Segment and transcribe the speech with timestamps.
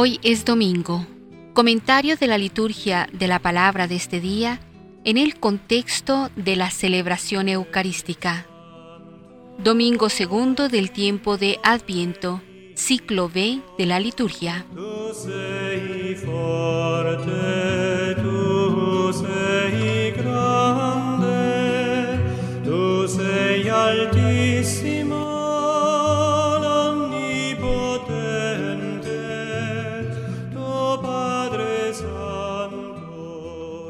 [0.00, 1.04] Hoy es domingo.
[1.54, 4.60] Comentario de la liturgia de la palabra de este día
[5.02, 8.46] en el contexto de la celebración eucarística.
[9.58, 12.40] Domingo segundo del tiempo de Adviento,
[12.76, 14.64] ciclo B de la liturgia.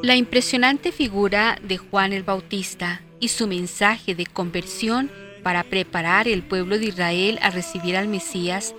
[0.09, 5.11] La impresionante figura de Juan el Bautista y su mensaje de conversión
[5.43, 8.73] para preparar el pueblo de Israel a recibir al Mesías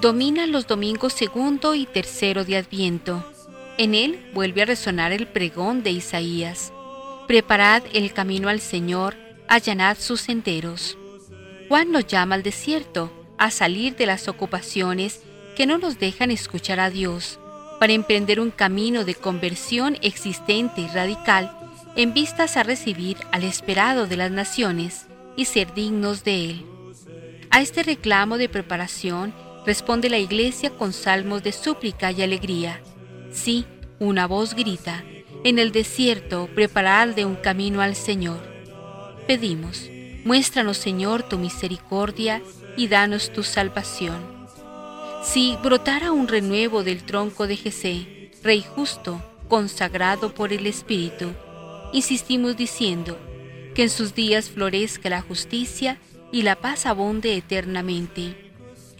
[0.00, 3.28] dominan los domingos segundo y tercero de Adviento.
[3.76, 6.72] En él vuelve a resonar el pregón de Isaías.
[7.26, 9.16] Preparad el camino al Señor,
[9.48, 10.96] allanad sus senderos.
[11.66, 15.22] Juan nos llama al desierto, a salir de las ocupaciones
[15.56, 17.40] que no nos dejan escuchar a Dios
[17.78, 21.52] para emprender un camino de conversión existente y radical
[21.96, 26.66] en vistas a recibir al esperado de las naciones y ser dignos de él.
[27.50, 32.80] A este reclamo de preparación responde la iglesia con salmos de súplica y alegría.
[33.32, 33.66] Sí,
[33.98, 35.04] una voz grita,
[35.44, 38.40] en el desierto preparad de un camino al Señor.
[39.26, 39.88] Pedimos,
[40.24, 42.42] muéstranos Señor tu misericordia
[42.76, 44.37] y danos tu salvación
[45.32, 51.32] si brotara un renuevo del tronco de Jesé, Rey justo, consagrado por el Espíritu,
[51.92, 53.18] insistimos diciendo,
[53.74, 55.98] que en sus días florezca la justicia
[56.32, 58.52] y la paz abunde eternamente.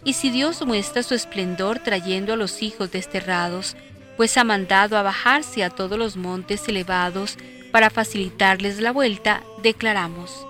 [0.04, 3.74] Y si Dios muestra su esplendor trayendo a los hijos desterrados,
[4.18, 7.38] pues ha mandado a bajarse a todos los montes elevados
[7.72, 10.46] para facilitarles la vuelta, declaramos,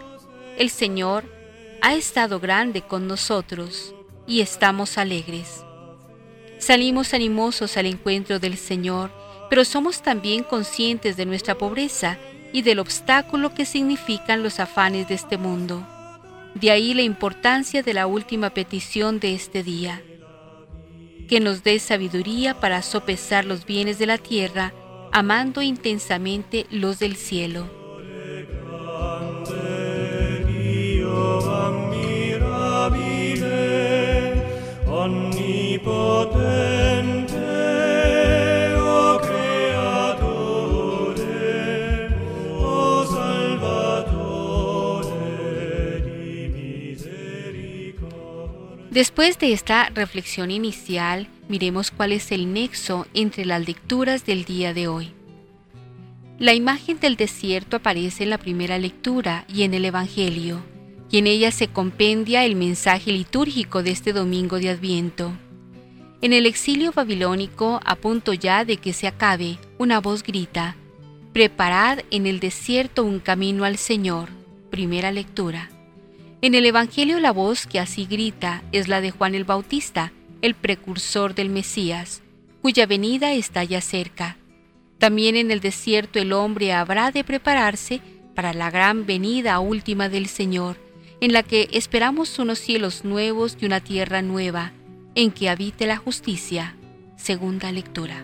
[0.59, 1.23] el Señor
[1.83, 3.95] ha estado grande con nosotros
[4.27, 5.65] y estamos alegres.
[6.59, 9.11] Salimos animosos al encuentro del Señor,
[9.49, 12.19] pero somos también conscientes de nuestra pobreza
[12.53, 15.87] y del obstáculo que significan los afanes de este mundo.
[16.55, 20.03] De ahí la importancia de la última petición de este día.
[21.29, 24.73] Que nos dé sabiduría para sopesar los bienes de la tierra,
[25.13, 27.78] amando intensamente los del cielo.
[48.99, 54.75] Después de esta reflexión inicial, miremos cuál es el nexo entre las lecturas del día
[54.75, 55.13] de hoy.
[56.41, 60.63] La imagen del desierto aparece en la primera lectura y en el Evangelio,
[61.13, 65.33] y en ella se compendia el mensaje litúrgico de este domingo de Adviento.
[66.21, 70.77] En el exilio babilónico, a punto ya de que se acabe, una voz grita,
[71.33, 74.31] Preparad en el desierto un camino al Señor.
[74.71, 75.71] Primera lectura.
[76.41, 80.13] En el Evangelio la voz que así grita es la de Juan el Bautista,
[80.43, 82.23] el precursor del Mesías,
[82.63, 84.37] cuya venida está ya cerca.
[84.99, 88.01] También en el desierto el hombre habrá de prepararse
[88.35, 90.77] para la gran venida última del Señor,
[91.21, 94.73] en la que esperamos unos cielos nuevos y una tierra nueva,
[95.15, 96.75] en que habite la justicia.
[97.17, 98.23] Segunda lectura.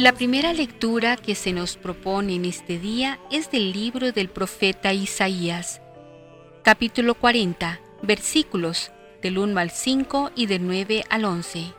[0.00, 4.94] La primera lectura que se nos propone en este día es del libro del profeta
[4.94, 5.82] Isaías,
[6.62, 11.74] capítulo 40, versículos del 1 al 5 y del 9 al 11.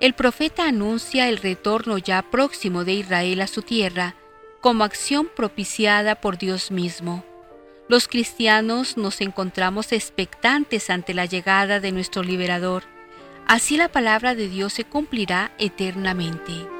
[0.00, 4.14] El profeta anuncia el retorno ya próximo de Israel a su tierra
[4.62, 7.22] como acción propiciada por Dios mismo.
[7.86, 12.84] Los cristianos nos encontramos expectantes ante la llegada de nuestro liberador.
[13.46, 16.79] Así la palabra de Dios se cumplirá eternamente.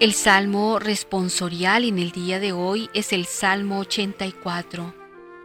[0.00, 4.94] El salmo responsorial en el día de hoy es el Salmo 84,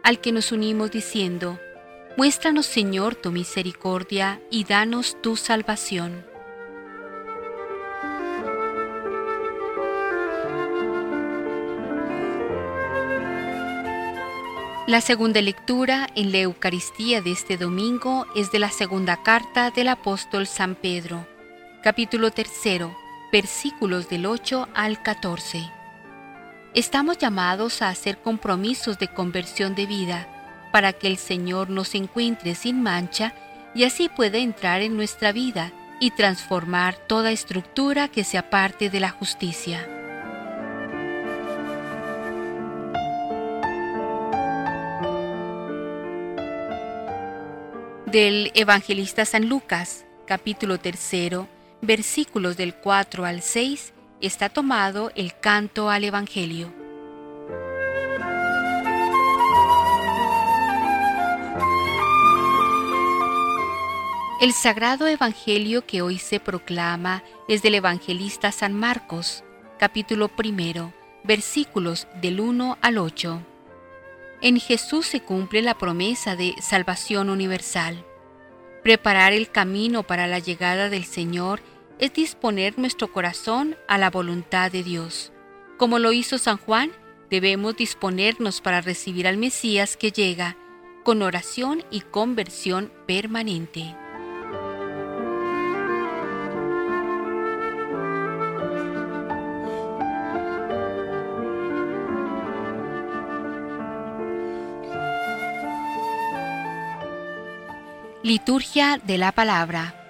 [0.02, 1.60] al que nos unimos diciendo,
[2.16, 6.24] Muéstranos Señor tu misericordia y danos tu salvación.
[14.86, 19.88] La segunda lectura en la Eucaristía de este domingo es de la segunda carta del
[19.88, 21.26] apóstol San Pedro,
[21.82, 22.96] capítulo tercero,
[23.32, 25.70] versículos del 8 al 14.
[26.74, 30.28] Estamos llamados a hacer compromisos de conversión de vida
[30.72, 33.34] para que el Señor nos encuentre sin mancha
[33.74, 39.00] y así pueda entrar en nuestra vida y transformar toda estructura que se aparte de
[39.00, 39.88] la justicia.
[48.16, 51.46] del Evangelista San Lucas, capítulo 3,
[51.86, 56.72] versículos del 4 al 6, está tomado el canto al Evangelio.
[64.38, 69.44] El sagrado Evangelio que hoy se proclama es del Evangelista San Marcos,
[69.78, 70.92] capítulo 1,
[71.24, 73.42] versículos del 1 al 8.
[74.42, 78.04] En Jesús se cumple la promesa de salvación universal.
[78.82, 81.62] Preparar el camino para la llegada del Señor
[81.98, 85.32] es disponer nuestro corazón a la voluntad de Dios.
[85.78, 86.90] Como lo hizo San Juan,
[87.30, 90.56] debemos disponernos para recibir al Mesías que llega,
[91.04, 93.94] con oración y conversión permanente.
[108.22, 110.05] Liturgia de la Palabra.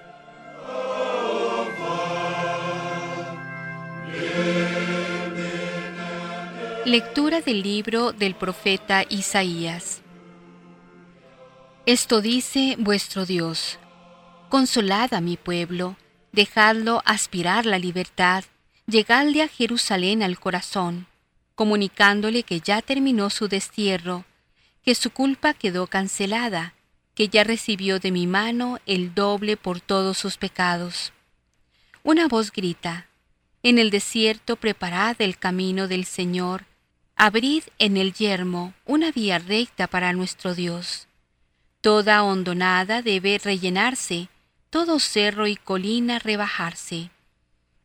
[6.87, 9.99] Lectura del libro del profeta Isaías.
[11.85, 13.77] Esto dice vuestro Dios.
[14.47, 15.97] Consolad a mi pueblo,
[16.31, 18.45] dejadlo aspirar la libertad,
[18.85, 21.07] llegadle a Jerusalén al corazón,
[21.55, 24.23] comunicándole que ya terminó su destierro,
[24.81, 26.73] que su culpa quedó cancelada,
[27.15, 31.11] que ya recibió de mi mano el doble por todos sus pecados.
[32.03, 33.07] Una voz grita,
[33.61, 36.63] En el desierto preparad el camino del Señor,
[37.19, 41.07] abrid en el yermo una vía recta para nuestro Dios.
[41.81, 44.29] Toda hondonada debe rellenarse,
[44.69, 47.09] todo cerro y colina rebajarse.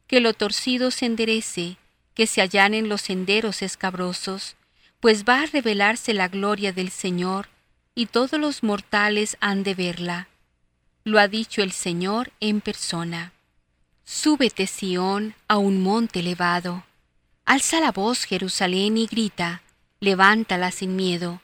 [0.06, 1.78] Que lo torcido se enderece,
[2.14, 4.56] que se allanen los senderos escabrosos,
[5.00, 7.48] pues va a revelarse la gloria del Señor,
[7.94, 10.28] y todos los mortales han de verla.
[11.04, 13.32] Lo ha dicho el Señor en persona.
[14.04, 16.84] Súbete, Sión, a un monte elevado.
[17.44, 19.62] Alza la voz, Jerusalén, y grita,
[20.00, 21.42] levántala sin miedo.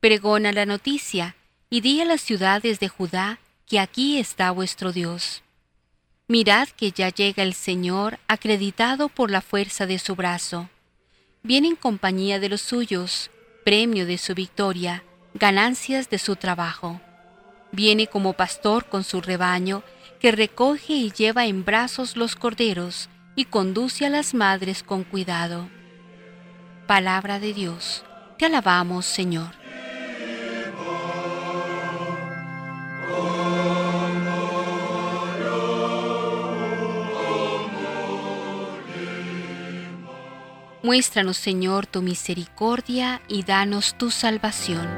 [0.00, 1.36] Pregona la noticia,
[1.70, 5.42] y di a las ciudades de Judá que aquí está vuestro Dios.
[6.28, 10.68] Mirad que ya llega el Señor acreditado por la fuerza de su brazo.
[11.42, 13.30] Viene en compañía de los suyos,
[13.64, 15.04] premio de su victoria
[15.38, 17.00] ganancias de su trabajo.
[17.70, 19.82] Viene como pastor con su rebaño,
[20.18, 25.68] que recoge y lleva en brazos los corderos y conduce a las madres con cuidado.
[26.86, 28.04] Palabra de Dios,
[28.38, 29.54] te alabamos Señor.
[40.82, 44.88] Muéstranos, Señor, tu misericordia y danos tu salvación.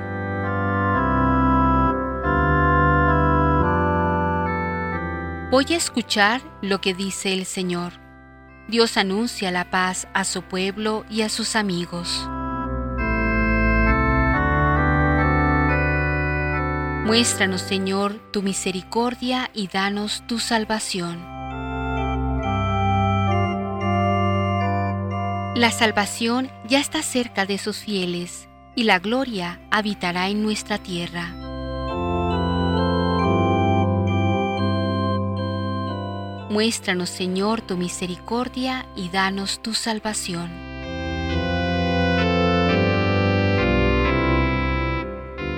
[5.50, 8.07] Voy a escuchar lo que dice el Señor.
[8.68, 12.28] Dios anuncia la paz a su pueblo y a sus amigos.
[17.06, 21.24] Muéstranos, Señor, tu misericordia y danos tu salvación.
[25.56, 31.47] La salvación ya está cerca de sus fieles y la gloria habitará en nuestra tierra.
[36.58, 40.50] Muéstranos, Señor, tu misericordia y danos tu salvación.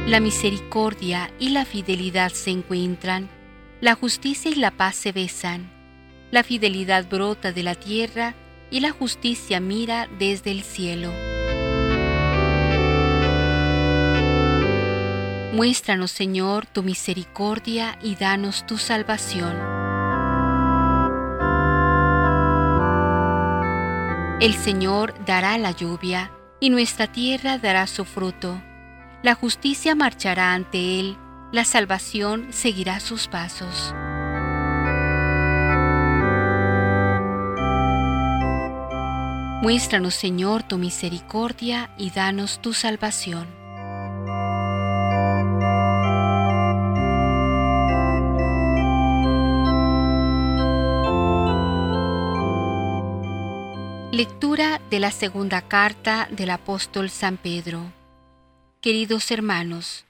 [0.06, 3.30] La misericordia y la fidelidad se encuentran,
[3.80, 5.70] la justicia y la paz se besan,
[6.30, 8.34] la fidelidad brota de la tierra
[8.70, 11.10] y la justicia mira desde el cielo.
[15.54, 19.79] Muéstranos, Señor, tu misericordia y danos tu salvación.
[24.40, 28.62] El Señor dará la lluvia, y nuestra tierra dará su fruto.
[29.22, 31.18] La justicia marchará ante Él,
[31.52, 33.94] la salvación seguirá sus pasos.
[39.60, 43.59] Muéstranos, Señor, tu misericordia y danos tu salvación.
[54.90, 57.92] De la segunda carta del apóstol San Pedro.
[58.80, 60.04] Queridos hermanos,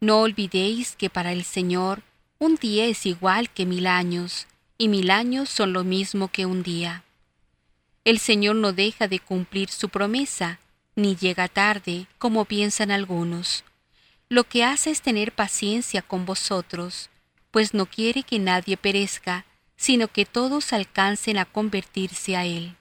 [0.00, 2.02] no olvidéis que para el Señor
[2.38, 4.46] un día es igual que mil años,
[4.78, 7.02] y mil años son lo mismo que un día.
[8.04, 10.60] El Señor no deja de cumplir su promesa,
[10.94, 13.64] ni llega tarde, como piensan algunos.
[14.28, 17.10] Lo que hace es tener paciencia con vosotros,
[17.50, 22.76] pues no quiere que nadie perezca, sino que todos alcancen a convertirse a Él.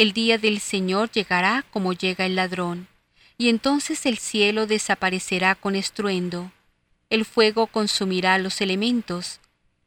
[0.00, 2.88] El día del Señor llegará como llega el ladrón,
[3.36, 6.52] y entonces el cielo desaparecerá con estruendo,
[7.10, 9.40] el fuego consumirá los elementos,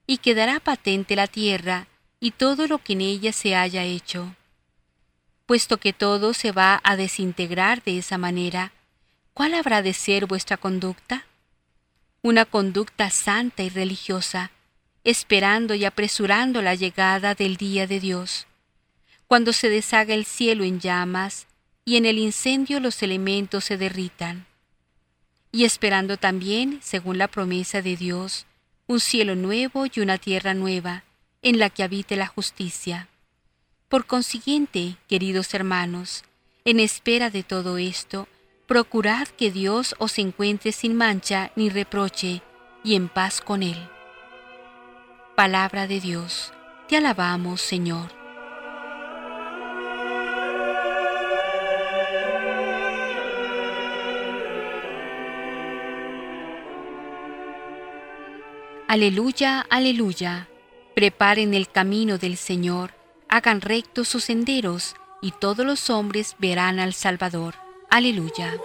[0.06, 1.88] y quedará patente la tierra
[2.20, 4.36] y todo lo que en ella se haya hecho.
[5.48, 8.72] Puesto que todo se va a desintegrar de esa manera,
[9.34, 11.26] ¿cuál habrá de ser vuestra conducta?
[12.22, 14.52] Una conducta santa y religiosa,
[15.04, 18.46] esperando y apresurando la llegada del día de Dios,
[19.28, 21.48] cuando se deshaga el cielo en llamas
[21.86, 24.46] y en el incendio los elementos se derritan,
[25.52, 28.46] y esperando también, según la promesa de Dios,
[28.88, 31.04] un cielo nuevo y una tierra nueva,
[31.42, 33.08] en la que habite la justicia.
[33.90, 36.24] Por consiguiente, queridos hermanos,
[36.66, 38.28] en espera de todo esto,
[38.68, 42.42] procurad que Dios os encuentre sin mancha ni reproche,
[42.84, 43.78] y en paz con Él.
[45.36, 46.54] Palabra de Dios,
[46.88, 48.23] te alabamos, Señor.
[58.94, 60.48] Aleluya, aleluya.
[60.94, 62.94] Preparen el camino del Señor,
[63.28, 67.56] hagan rectos sus senderos, y todos los hombres verán al Salvador.
[67.90, 68.56] Aleluya.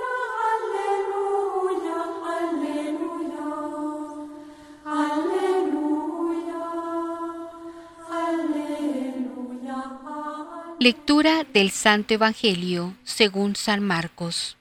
[10.78, 14.58] Lectura del Santo Evangelio según San Marcos.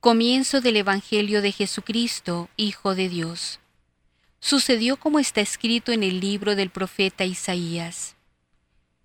[0.00, 3.60] Comienzo del Evangelio de Jesucristo, Hijo de Dios
[4.44, 8.14] sucedió como está escrito en el libro del profeta Isaías.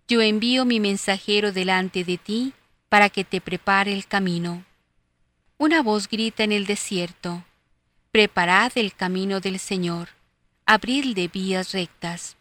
[0.06, 2.52] Yo envío mi mensajero delante de ti
[2.90, 4.66] para que te prepare el camino.
[5.58, 7.46] Una voz grita en el desierto,
[8.12, 10.10] Preparad el camino del Señor,
[10.66, 12.36] abridle vías rectas.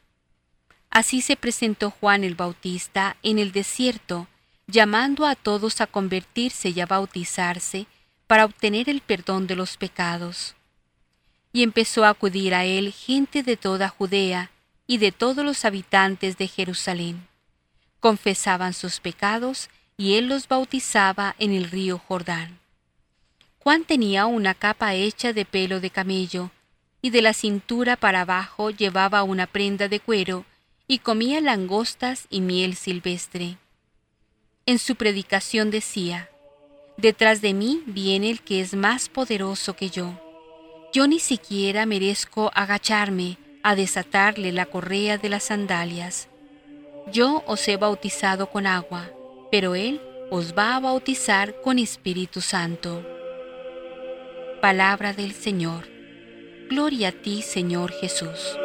[0.90, 4.26] Así se presentó Juan el Bautista en el desierto,
[4.66, 7.86] llamando a todos a convertirse y a bautizarse
[8.26, 10.56] para obtener el perdón de los pecados
[11.52, 14.50] y empezó a acudir a él gente de toda Judea
[14.86, 17.26] y de todos los habitantes de Jerusalén.
[18.00, 22.58] Confesaban sus pecados y él los bautizaba en el río Jordán.
[23.58, 26.50] Juan tenía una capa hecha de pelo de camello,
[27.02, 30.44] y de la cintura para abajo llevaba una prenda de cuero,
[30.86, 33.58] y comía langostas y miel silvestre.
[34.64, 36.30] En su predicación decía,
[36.96, 40.18] Detrás de mí viene el que es más poderoso que yo
[40.92, 46.28] yo ni siquiera merezco agacharme a desatarle la correa de las sandalias.
[47.12, 49.10] Yo os he bautizado con agua,
[49.50, 53.04] pero Él os va a bautizar con Espíritu Santo.
[54.60, 55.88] Palabra del Señor.
[56.68, 58.56] Gloria a ti, Señor Jesús.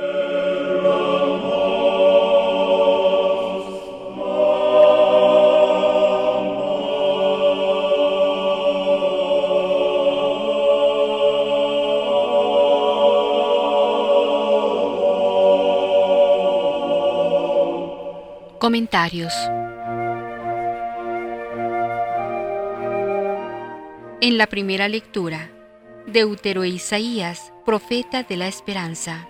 [18.63, 19.33] Comentarios
[24.21, 25.51] En la primera lectura,
[26.07, 29.27] Deutero e Isaías, profeta de la esperanza.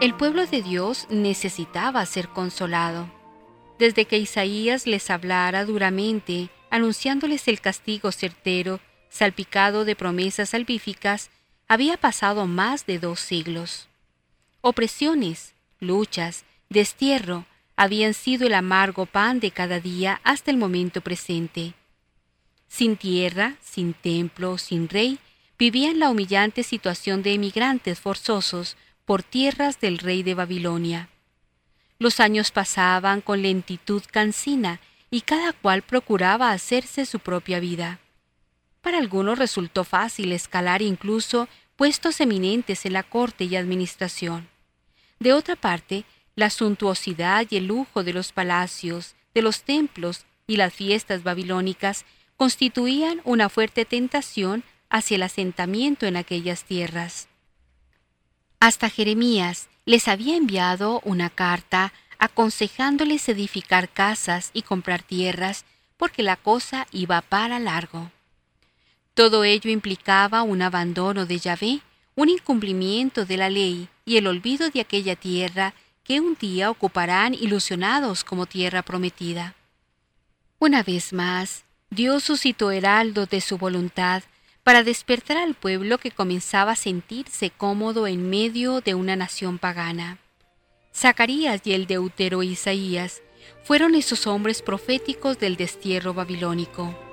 [0.00, 3.10] El pueblo de Dios necesitaba ser consolado.
[3.78, 8.80] Desde que Isaías les hablara duramente, anunciándoles el castigo certero,
[9.10, 11.28] salpicado de promesas salvíficas,
[11.72, 13.88] había pasado más de dos siglos.
[14.60, 21.72] Opresiones, luchas, destierro habían sido el amargo pan de cada día hasta el momento presente.
[22.68, 25.18] Sin tierra, sin templo, sin rey,
[25.58, 28.76] vivían la humillante situación de emigrantes forzosos
[29.06, 31.08] por tierras del rey de Babilonia.
[31.98, 34.78] Los años pasaban con lentitud cansina
[35.10, 37.98] y cada cual procuraba hacerse su propia vida.
[38.82, 41.48] Para algunos resultó fácil escalar incluso
[41.82, 44.48] puestos eminentes en la corte y administración.
[45.18, 46.04] De otra parte,
[46.36, 52.04] la suntuosidad y el lujo de los palacios, de los templos y las fiestas babilónicas
[52.36, 57.26] constituían una fuerte tentación hacia el asentamiento en aquellas tierras.
[58.60, 65.64] Hasta Jeremías, les había enviado una carta aconsejándoles edificar casas y comprar tierras
[65.96, 68.12] porque la cosa iba para largo.
[69.14, 71.80] Todo ello implicaba un abandono de Yahvé,
[72.14, 77.34] un incumplimiento de la ley y el olvido de aquella tierra que un día ocuparán
[77.34, 79.54] ilusionados como tierra prometida.
[80.58, 84.22] Una vez más, Dios suscitó heraldos de su voluntad
[84.64, 90.18] para despertar al pueblo que comenzaba a sentirse cómodo en medio de una nación pagana.
[90.94, 93.22] Zacarías y el deutero Isaías
[93.64, 97.11] fueron esos hombres proféticos del destierro babilónico.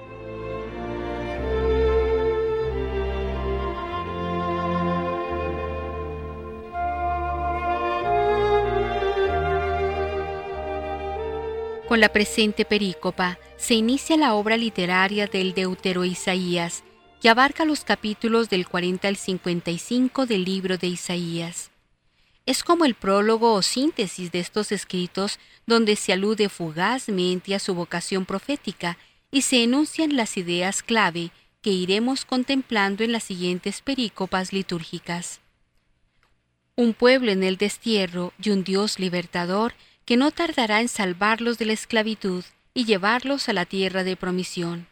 [11.89, 16.83] Con la presente perícopa se inicia la obra literaria del Deutero Isaías,
[17.19, 21.71] que abarca los capítulos del 40 al 55 del libro de Isaías.
[22.45, 27.73] Es como el prólogo o síntesis de estos escritos donde se alude fugazmente a su
[27.73, 28.99] vocación profética
[29.31, 31.31] y se enuncian las ideas clave
[31.63, 35.39] que iremos contemplando en las siguientes perícopas litúrgicas.
[36.75, 39.73] Un pueblo en el destierro y un Dios libertador
[40.09, 44.87] que no tardará en salvarlos de la esclavitud y llevarlos a la tierra de promisión.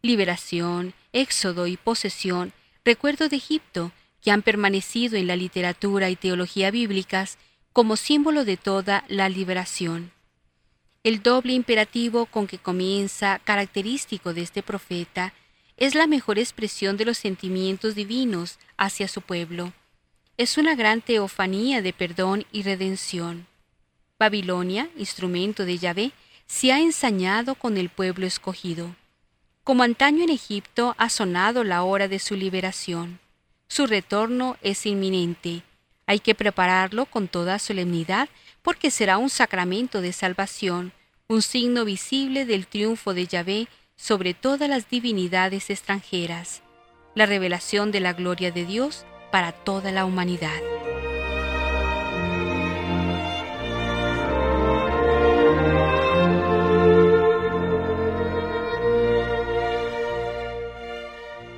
[0.00, 2.52] Liberación, éxodo y posesión,
[2.84, 3.90] recuerdo de Egipto,
[4.22, 7.36] que han permanecido en la literatura y teología bíblicas
[7.72, 10.12] como símbolo de toda la liberación.
[11.02, 15.34] El doble imperativo con que comienza, característico de este profeta,
[15.76, 19.72] es la mejor expresión de los sentimientos divinos hacia su pueblo.
[20.36, 23.48] Es una gran teofanía de perdón y redención.
[24.24, 26.12] Babilonia, instrumento de Yahvé,
[26.46, 28.96] se ha ensañado con el pueblo escogido.
[29.64, 33.20] Como antaño en Egipto ha sonado la hora de su liberación.
[33.68, 35.60] Su retorno es inminente.
[36.06, 38.30] Hay que prepararlo con toda solemnidad
[38.62, 40.94] porque será un sacramento de salvación,
[41.28, 46.62] un signo visible del triunfo de Yahvé sobre todas las divinidades extranjeras,
[47.14, 50.62] la revelación de la gloria de Dios para toda la humanidad.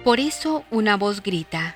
[0.06, 1.74] Por eso una voz grita,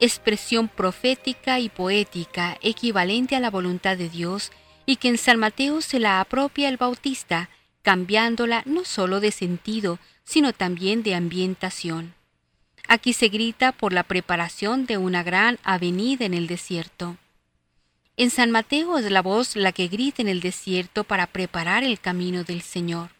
[0.00, 4.50] expresión profética y poética equivalente a la voluntad de Dios
[4.86, 7.48] y que en San Mateo se la apropia el Bautista,
[7.82, 12.14] cambiándola no solo de sentido, sino también de ambientación.
[12.88, 17.18] Aquí se grita por la preparación de una gran avenida en el desierto.
[18.16, 22.00] En San Mateo es la voz la que grita en el desierto para preparar el
[22.00, 23.10] camino del Señor.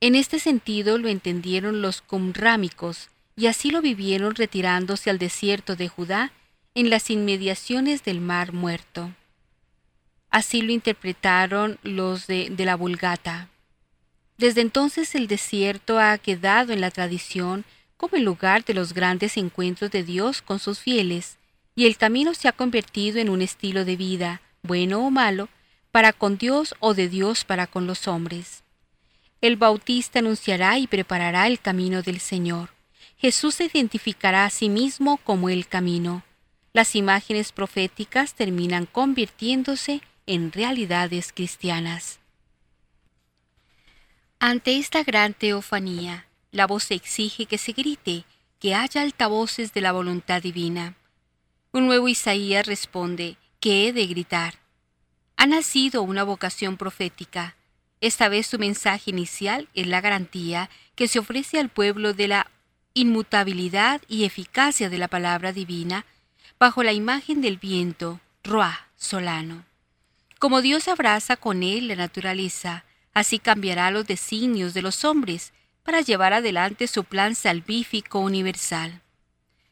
[0.00, 5.86] En este sentido lo entendieron los cumrámicos, y así lo vivieron retirándose al desierto de
[5.86, 6.32] Judá
[6.74, 9.14] en las inmediaciones del Mar Muerto.
[10.28, 13.48] Así lo interpretaron los de, de la Vulgata.
[14.38, 17.64] Desde entonces el desierto ha quedado en la tradición
[17.96, 21.38] como el lugar de los grandes encuentros de Dios con sus fieles,
[21.76, 25.48] y el camino se ha convertido en un estilo de vida, bueno o malo,
[25.92, 28.64] para con Dios o de Dios para con los hombres.
[29.40, 32.77] El Bautista anunciará y preparará el camino del Señor.
[33.18, 36.22] Jesús se identificará a sí mismo como el camino.
[36.72, 42.20] Las imágenes proféticas terminan convirtiéndose en realidades cristianas.
[44.38, 48.24] Ante esta gran teofanía, la voz exige que se grite,
[48.60, 50.94] que haya altavoces de la voluntad divina.
[51.72, 54.54] Un nuevo Isaías responde que he de gritar.
[55.36, 57.56] Ha nacido una vocación profética.
[58.00, 62.50] Esta vez su mensaje inicial es la garantía que se ofrece al pueblo de la
[62.98, 66.04] inmutabilidad y eficacia de la palabra divina
[66.58, 69.64] bajo la imagen del viento, Roa, solano.
[70.40, 72.84] Como Dios abraza con él la naturaleza,
[73.14, 75.52] así cambiará los designios de los hombres
[75.84, 79.00] para llevar adelante su plan salvífico universal.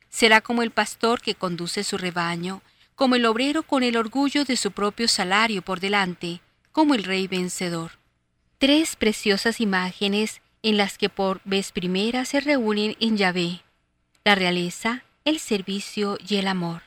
[0.08, 2.62] Será como el pastor que conduce su rebaño,
[2.94, 7.26] como el obrero con el orgullo de su propio salario por delante, como el rey
[7.26, 7.92] vencedor.
[8.58, 13.62] Tres preciosas imágenes en las que por vez primera se reúnen en Yahvé,
[14.24, 16.82] la realeza, el servicio y el amor.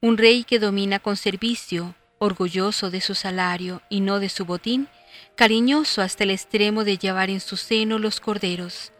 [0.00, 4.88] Un rey que domina con servicio, orgulloso de su salario y no de su botín,
[5.36, 8.92] cariñoso hasta el extremo de llevar en su seno los corderos.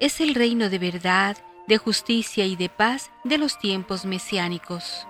[0.00, 1.36] Es el reino de verdad,
[1.68, 5.06] de justicia y de paz de los tiempos mesiánicos.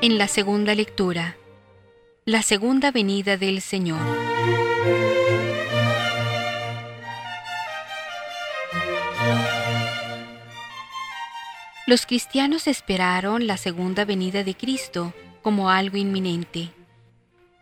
[0.00, 1.36] En la segunda lectura,
[2.24, 3.98] La segunda venida del Señor.
[11.88, 16.70] Los cristianos esperaron la segunda venida de Cristo como algo inminente,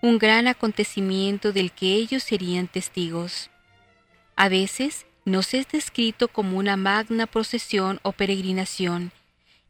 [0.02, 3.48] un gran acontecimiento del que ellos serían testigos.
[4.36, 9.10] A veces nos es descrito como una magna procesión o peregrinación,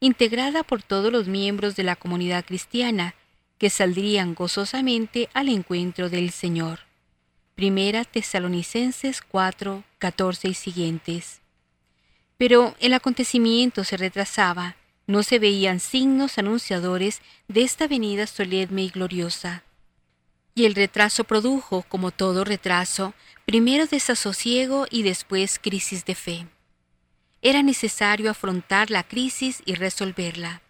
[0.01, 3.15] integrada por todos los miembros de la comunidad cristiana,
[3.59, 6.81] que saldrían gozosamente al encuentro del Señor.
[7.55, 11.41] Primera Tesalonicenses 4, 14 y siguientes.
[12.37, 18.91] Pero el acontecimiento se retrasaba, no se veían signos anunciadores de esta venida solemne y
[18.91, 19.63] gloriosa.
[20.55, 23.15] Y el retraso produjo, como todo retraso,
[23.47, 26.47] primero desasosiego y después crisis de fe.
[27.49, 30.63] Era necesario afrontar la crisis y resolverla.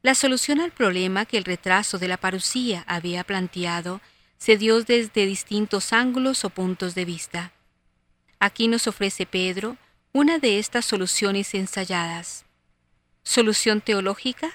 [0.00, 4.00] La solución al problema que el retraso de la parucía había planteado
[4.38, 7.50] se dio desde distintos ángulos o puntos de vista.
[8.38, 9.76] Aquí nos ofrece Pedro
[10.12, 12.44] una de estas soluciones ensayadas.
[13.24, 14.52] ¿Solución teológica?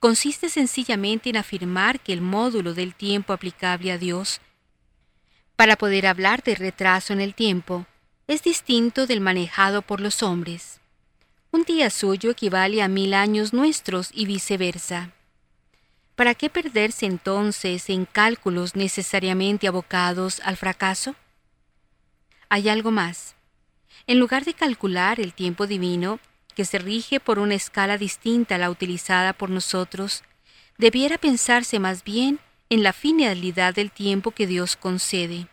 [0.00, 4.40] Consiste sencillamente en afirmar que el módulo del tiempo aplicable a Dios,
[5.54, 7.86] para poder hablar de retraso en el tiempo,
[8.30, 10.80] es distinto del manejado por los hombres.
[11.50, 15.10] Un día suyo equivale a mil años nuestros y viceversa.
[16.14, 21.16] ¿Para qué perderse entonces en cálculos necesariamente abocados al fracaso?
[22.48, 23.34] Hay algo más.
[24.06, 26.20] En lugar de calcular el tiempo divino,
[26.54, 30.22] que se rige por una escala distinta a la utilizada por nosotros,
[30.78, 32.38] debiera pensarse más bien
[32.68, 35.48] en la finalidad del tiempo que Dios concede.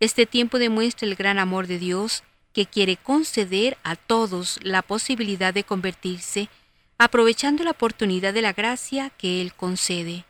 [0.00, 2.22] Este tiempo demuestra el gran amor de Dios
[2.54, 6.48] que quiere conceder a todos la posibilidad de convertirse,
[6.96, 10.24] aprovechando la oportunidad de la gracia que Él concede.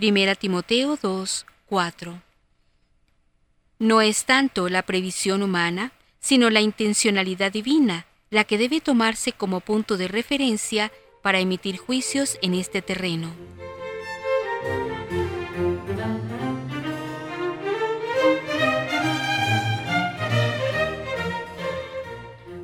[0.00, 2.22] 1 Timoteo 2, 4.
[3.80, 9.60] No es tanto la previsión humana, sino la intencionalidad divina, la que debe tomarse como
[9.60, 13.34] punto de referencia para emitir juicios en este terreno.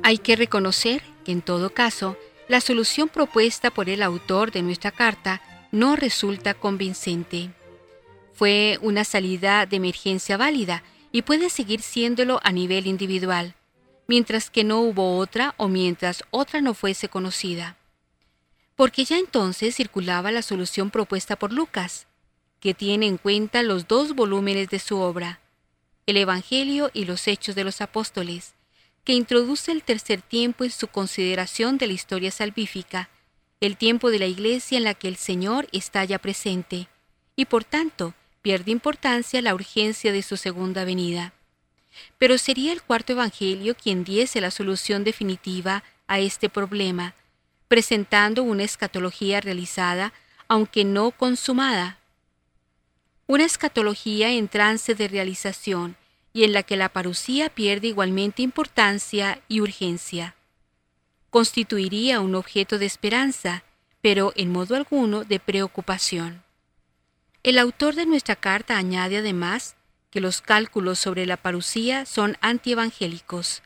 [0.07, 2.15] Hay que reconocer que en todo caso,
[2.47, 5.41] la solución propuesta por el autor de nuestra carta
[5.73, 7.51] no resulta convincente.
[8.31, 13.55] Fue una salida de emergencia válida y puede seguir siéndolo a nivel individual,
[14.07, 17.75] mientras que no hubo otra o mientras otra no fuese conocida.
[18.77, 22.07] Porque ya entonces circulaba la solución propuesta por Lucas,
[22.61, 25.41] que tiene en cuenta los dos volúmenes de su obra,
[26.05, 28.53] el Evangelio y los Hechos de los Apóstoles,
[29.07, 33.09] que introduce el tercer tiempo en su consideración de la historia salvífica,
[33.61, 36.89] el tiempo de la Iglesia en la que el Señor está ya presente,
[37.37, 41.31] y por tanto pierde importancia la urgencia de su segunda venida.
[42.17, 47.15] Pero sería el cuarto Evangelio quien diese la solución definitiva a este problema,
[47.69, 50.11] presentando una escatología realizada,
[50.49, 51.97] aunque no consumada.
[53.25, 55.95] Una escatología en trance de realización
[56.37, 60.35] y en la que la parucía pierde igualmente importancia y urgencia.
[61.31, 63.63] Constituiría un objeto de esperanza,
[64.03, 66.43] pero en modo alguno de preocupación.
[67.41, 69.77] El autor de nuestra carta añade además
[70.11, 73.63] que los cálculos sobre la parucía son antievangélicos.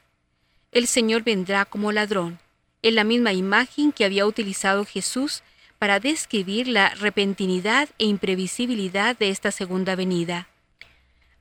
[0.72, 2.40] El Señor vendrá como ladrón,
[2.84, 5.44] en la misma imagen que había utilizado Jesús
[5.78, 10.48] para describir la repentinidad e imprevisibilidad de esta segunda venida.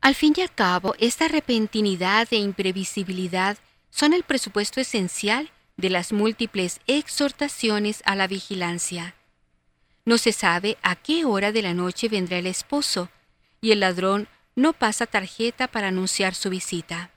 [0.00, 3.58] Al fin y al cabo, esta repentinidad e imprevisibilidad
[3.90, 9.14] son el presupuesto esencial de las múltiples exhortaciones a la vigilancia.
[10.06, 13.10] No se sabe a qué hora de la noche vendrá el esposo,
[13.60, 17.10] y el ladrón no pasa tarjeta para anunciar su visita.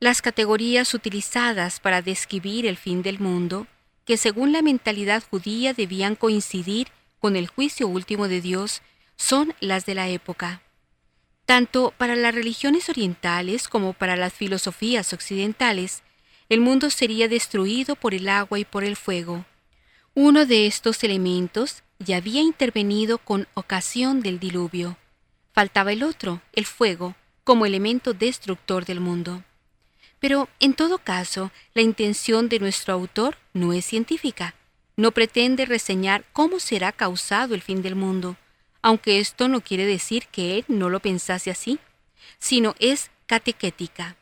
[0.00, 3.68] Las categorías utilizadas para describir el fin del mundo,
[4.04, 6.88] que según la mentalidad judía debían coincidir
[7.20, 8.82] con el juicio último de Dios,
[9.16, 10.63] son las de la época.
[11.46, 16.02] Tanto para las religiones orientales como para las filosofías occidentales,
[16.48, 19.44] el mundo sería destruido por el agua y por el fuego.
[20.14, 24.96] Uno de estos elementos ya había intervenido con ocasión del diluvio.
[25.52, 29.44] Faltaba el otro, el fuego, como elemento destructor del mundo.
[30.18, 34.54] Pero, en todo caso, la intención de nuestro autor no es científica.
[34.96, 38.36] No pretende reseñar cómo será causado el fin del mundo,
[38.84, 41.78] aunque esto no quiere decir que él no lo pensase así,
[42.38, 44.14] sino es catequética.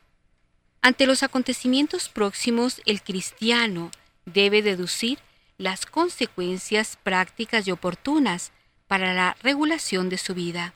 [0.82, 3.90] Ante los acontecimientos próximos, el cristiano
[4.24, 5.18] debe deducir
[5.58, 8.52] las consecuencias prácticas y oportunas
[8.86, 10.74] para la regulación de su vida.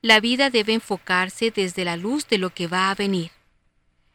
[0.00, 3.32] La vida debe enfocarse desde la luz de lo que va a venir.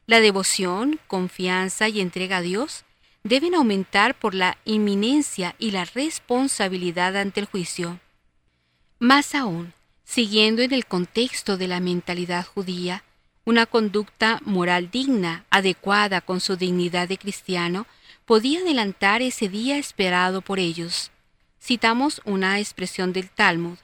[0.08, 2.86] La devoción, confianza y entrega a Dios
[3.23, 7.99] deben aumentar por la inminencia y la responsabilidad ante el juicio.
[9.01, 13.05] Más aún, siguiendo en el contexto de la mentalidad judía,
[13.45, 17.88] una conducta moral digna, adecuada con su dignidad de cristiano,
[18.25, 21.12] podía adelantar ese día esperado por ellos.
[21.62, 23.77] Citamos una expresión del Talmud.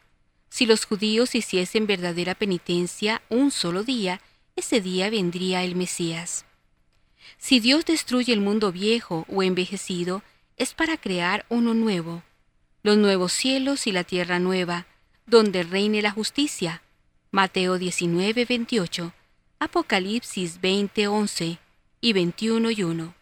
[0.49, 4.19] Si los judíos hiciesen verdadera penitencia un solo día,
[4.57, 6.43] ese día vendría el Mesías.
[7.37, 10.23] Si Dios destruye el mundo viejo o envejecido,
[10.57, 12.21] es para crear uno nuevo,
[12.83, 14.85] los nuevos cielos y la tierra nueva,
[15.25, 16.81] donde reine la justicia.
[17.31, 19.13] Mateo 19, 28,
[19.59, 21.59] Apocalipsis 20, 11
[22.01, 23.15] y 21 y 1.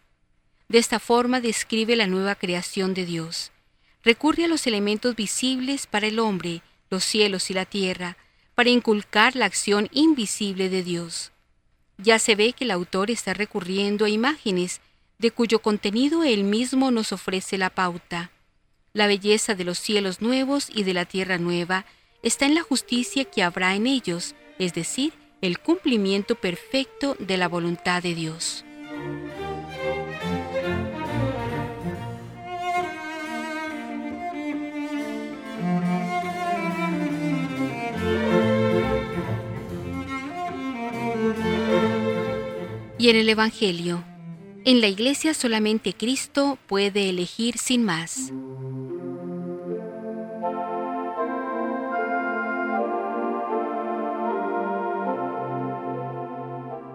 [0.68, 3.52] De esta forma describe la nueva creación de Dios.
[4.02, 8.16] Recurre a los elementos visibles para el hombre, los cielos y la tierra,
[8.54, 11.32] para inculcar la acción invisible de Dios.
[11.96, 14.80] Ya se ve que el autor está recurriendo a imágenes
[15.18, 18.30] de cuyo contenido él mismo nos ofrece la pauta.
[18.94, 21.84] La belleza de los cielos nuevos y de la tierra nueva
[22.22, 27.48] está en la justicia que habrá en ellos, es decir, el cumplimiento perfecto de la
[27.48, 28.64] voluntad de Dios.
[42.96, 44.13] y en el Evangelio.
[44.66, 48.32] En la iglesia solamente Cristo puede elegir sin más.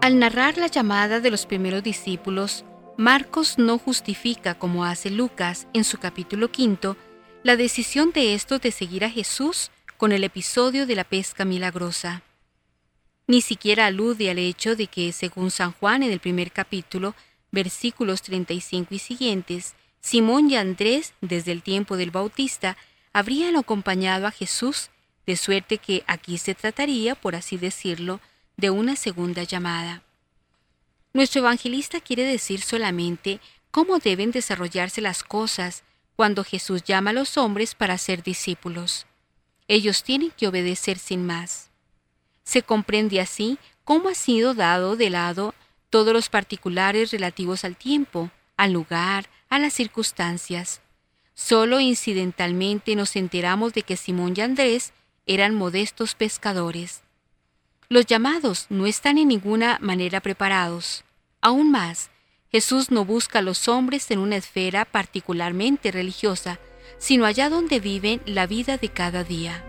[0.02, 2.66] Al narrar la llamada de los primeros discípulos,
[2.98, 6.98] Marcos no justifica, como hace Lucas en su capítulo quinto,
[7.44, 12.24] la decisión de estos de seguir a Jesús con el episodio de la pesca milagrosa.
[13.28, 17.14] Ni siquiera alude al hecho de que, según San Juan en el primer capítulo,
[17.52, 22.78] versículos 35 y siguientes, Simón y Andrés, desde el tiempo del Bautista,
[23.14, 24.90] habrían acompañado a Jesús,
[25.26, 28.20] de suerte que aquí se trataría, por así decirlo,
[28.58, 30.04] de una segunda llamada.
[31.14, 33.40] Nuestro evangelista quiere decir solamente
[33.72, 35.84] cómo deben desarrollarse las cosas
[36.16, 39.06] cuando Jesús llama a los hombres para ser discípulos.
[39.68, 41.70] Ellos tienen que obedecer sin más.
[42.44, 45.54] Se comprende así cómo ha sido dado de lado
[45.90, 50.82] todos los particulares relativos al tiempo, al lugar, a las circunstancias.
[51.34, 54.94] Solo incidentalmente nos enteramos de que Simón y Andrés
[55.26, 57.02] eran modestos pescadores.
[57.88, 61.04] Los llamados no están en ninguna manera preparados.
[61.42, 62.12] Aún más,
[62.52, 66.60] Jesús no busca a los hombres en una esfera particularmente religiosa,
[66.98, 69.64] sino allá donde viven la vida de cada día.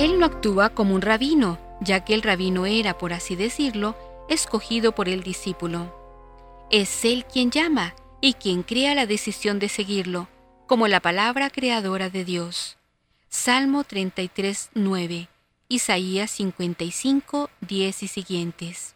[0.00, 3.94] Él no actúa como un rabino, ya que el rabino era, por así decirlo,
[4.30, 5.94] escogido por el discípulo.
[6.70, 10.26] Es Él quien llama y quien crea la decisión de seguirlo,
[10.66, 12.78] como la palabra creadora de Dios.
[13.28, 15.28] Salmo 33, 9,
[15.68, 18.94] Isaías 55, 10 y siguientes.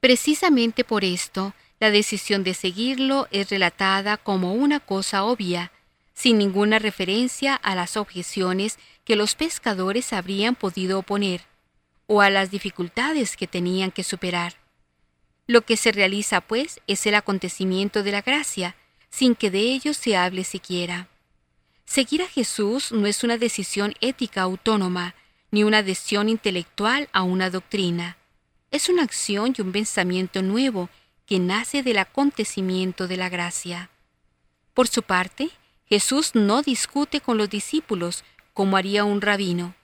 [0.00, 5.72] Precisamente por esto, la decisión de seguirlo es relatada como una cosa obvia,
[6.12, 11.42] sin ninguna referencia a las objeciones que los pescadores habrían podido oponer
[12.08, 14.54] o a las dificultades que tenían que superar.
[15.46, 18.74] Lo que se realiza, pues, es el acontecimiento de la gracia,
[19.08, 21.08] sin que de ello se hable siquiera.
[21.84, 25.14] Seguir a Jesús no es una decisión ética autónoma,
[25.52, 28.16] ni una adhesión intelectual a una doctrina.
[28.72, 30.90] Es una acción y un pensamiento nuevo
[31.26, 33.88] que nace del acontecimiento de la gracia.
[34.74, 35.50] Por su parte,
[35.88, 38.24] Jesús no discute con los discípulos
[38.56, 39.74] como haría un rabino.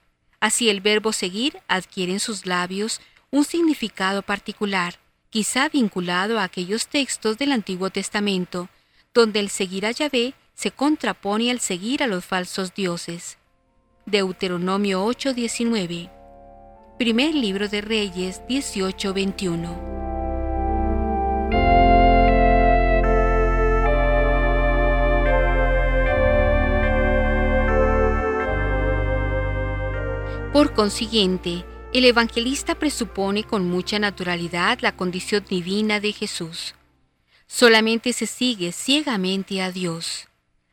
[0.40, 6.86] Así el verbo seguir adquiere en sus labios un significado particular, quizá vinculado a aquellos
[6.86, 8.70] textos del Antiguo Testamento,
[9.12, 13.36] donde el seguir a Yahvé se contrapone al seguir a los falsos dioses.
[14.06, 16.10] Deuteronomio 8:19.
[16.98, 20.11] Primer libro de Reyes 18:21.
[30.52, 36.74] Por consiguiente, el evangelista presupone con mucha naturalidad la condición divina de Jesús.
[37.46, 40.28] Solamente se sigue ciegamente a Dios.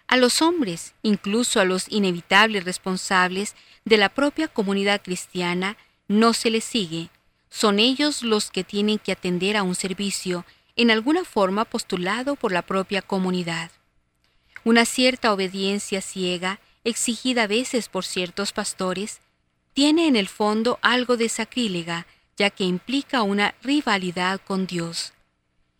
[0.05, 5.77] A los hombres, incluso a los inevitables responsables de la propia comunidad cristiana,
[6.09, 7.09] no se les sigue,
[7.49, 12.51] son ellos los que tienen que atender a un servicio en alguna forma postulado por
[12.51, 13.71] la propia comunidad.
[14.65, 19.21] Una cierta obediencia ciega, exigida a veces por ciertos pastores,
[19.73, 25.13] tiene en el fondo algo de sacrílega, ya que implica una rivalidad con Dios.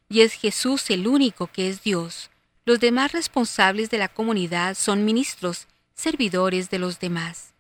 [0.10, 2.30] Y es Jesús el único que es Dios.
[2.66, 7.54] Los demás responsables de la comunidad son ministros, servidores de los demás.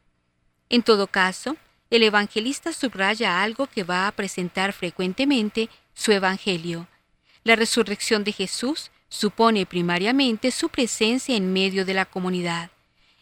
[0.70, 1.58] En todo caso,
[1.89, 6.88] el evangelista subraya algo que va a presentar frecuentemente su evangelio.
[7.44, 12.70] La resurrección de Jesús supone primariamente su presencia en medio de la comunidad.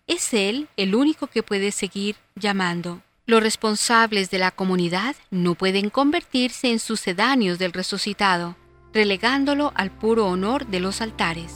[0.07, 3.01] Es Él el único que puede seguir llamando.
[3.25, 8.55] Los responsables de la comunidad no pueden convertirse en sucedáneos del resucitado,
[8.93, 11.53] relegándolo al puro honor de los altares.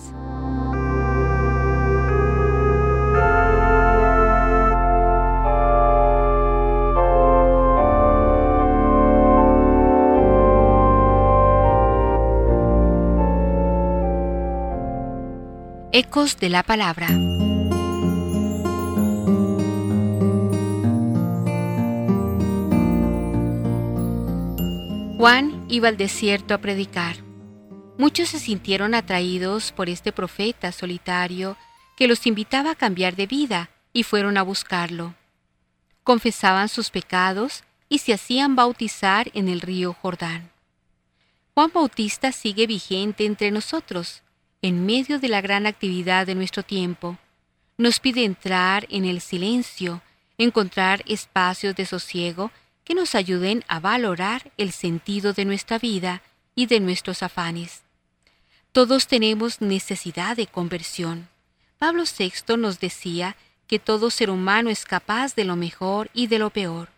[15.94, 17.08] Ecos de la Palabra.
[25.22, 27.18] Juan iba al desierto a predicar.
[28.00, 31.58] Muchos se sintieron atraídos por este profeta solitario
[31.96, 35.14] que los invitaba a cambiar de vida y fueron a buscarlo.
[36.04, 40.50] Confesaban sus pecados y se hacían bautizar en el río Jordán.
[41.54, 44.24] Juan Bautista sigue vigente entre nosotros
[44.64, 47.20] en medio de la gran actividad de nuestro tiempo.
[47.78, 50.02] Nos pide entrar en el silencio,
[50.40, 52.50] encontrar espacios de sosiego
[52.84, 56.22] que nos ayuden a valorar el sentido de nuestra vida
[56.56, 57.84] y de nuestros afanes.
[58.72, 61.28] Todos tenemos necesidad de conversión.
[61.78, 63.36] Pablo VI nos decía
[63.68, 66.90] que todo ser humano es capaz de lo mejor y de lo peor.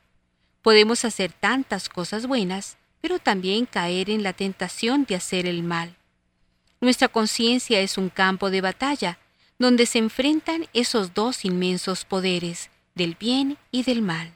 [0.62, 5.96] Podemos hacer tantas cosas buenas, pero también caer en la tentación de hacer el mal.
[6.80, 9.17] Nuestra conciencia es un campo de batalla
[9.60, 14.34] donde se enfrentan esos dos inmensos poderes, del bien y del mal.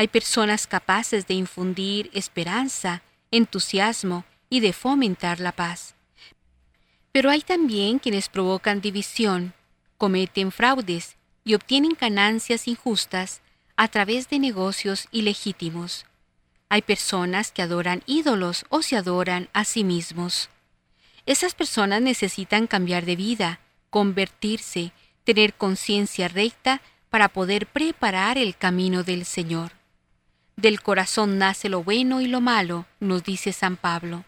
[0.00, 5.94] Hay personas capaces de infundir esperanza, entusiasmo y de fomentar la paz.
[7.12, 9.52] Pero hay también quienes provocan división,
[9.98, 13.42] cometen fraudes y obtienen ganancias injustas
[13.76, 16.06] a través de negocios ilegítimos.
[16.70, 20.48] Hay personas que adoran ídolos o se adoran a sí mismos.
[21.26, 23.60] Esas personas necesitan cambiar de vida,
[23.90, 24.92] convertirse,
[25.24, 29.78] tener conciencia recta para poder preparar el camino del Señor.
[30.56, 34.24] Del corazón nace lo bueno y lo malo, nos dice San Pablo.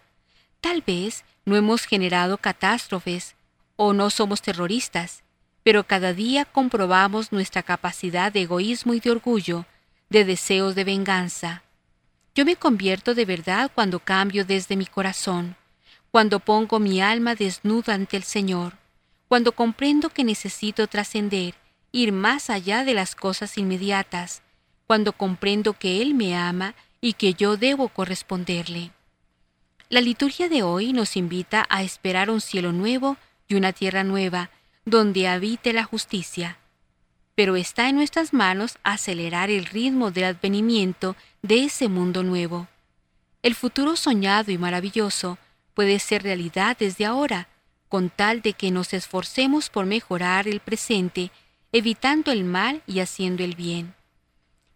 [0.60, 3.34] Tal vez no hemos generado catástrofes
[3.76, 5.22] o no somos terroristas,
[5.62, 9.66] pero cada día comprobamos nuestra capacidad de egoísmo y de orgullo,
[10.08, 11.62] de deseos de venganza.
[12.34, 15.56] Yo me convierto de verdad cuando cambio desde mi corazón
[16.12, 18.74] cuando pongo mi alma desnuda ante el Señor,
[19.28, 21.54] cuando comprendo que necesito trascender,
[21.90, 24.42] ir más allá de las cosas inmediatas,
[24.92, 28.90] cuando comprendo que Él me ama y que yo debo corresponderle.
[29.88, 33.16] La liturgia de hoy nos invita a esperar un cielo nuevo
[33.48, 34.50] y una tierra nueva,
[34.84, 36.58] donde habite la justicia.
[37.34, 42.68] Pero está en nuestras manos acelerar el ritmo del advenimiento de ese mundo nuevo.
[43.42, 45.38] El futuro soñado y maravilloso
[45.72, 47.48] puede ser realidad desde ahora,
[47.88, 51.30] con tal de que nos esforcemos por mejorar el presente,
[51.72, 53.94] evitando el mal y haciendo el bien.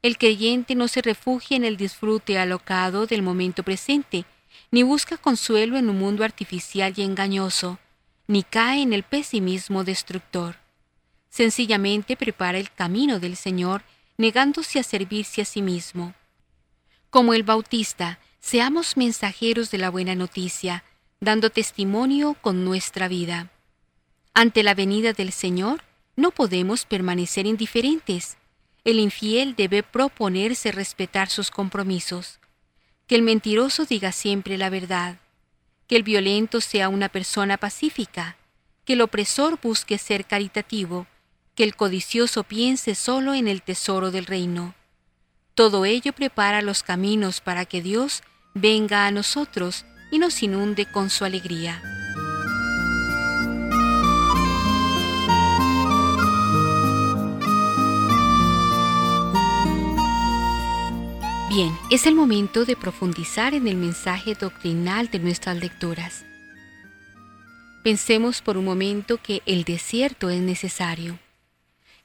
[0.07, 4.25] El creyente no se refugia en el disfrute alocado del momento presente,
[4.71, 7.81] ni busca consuelo en un mundo artificial y engañoso,
[8.29, 10.59] ni cae en el pesimismo destructor.
[11.29, 13.83] Sencillamente prepara el camino del Señor,
[14.17, 16.15] negándose a servirse a sí mismo.
[17.11, 20.85] Como el Bautista, Seamos mensajeros de la buena noticia,
[21.19, 23.51] dando testimonio con nuestra vida.
[24.35, 25.83] Ante la venida del Señor,
[26.15, 28.37] no podemos permanecer indiferentes.
[28.87, 32.39] El infiel debe proponerse respetar sus compromisos.
[33.09, 35.18] Que el mentiroso diga siempre la verdad.
[35.89, 38.37] Que el violento sea una persona pacífica.
[38.84, 41.09] Que el opresor busque ser caritativo.
[41.57, 44.76] Que el codicioso piense solo en el tesoro del reino.
[45.57, 48.22] Todo ello prepara los caminos para que Dios
[48.55, 51.95] venga a nosotros y nos inunde con su alegría.
[61.57, 66.27] Bien, es el momento de profundizar en el mensaje doctrinal de nuestras lecturas.
[67.83, 71.19] Pensemos por un momento que el desierto es necesario.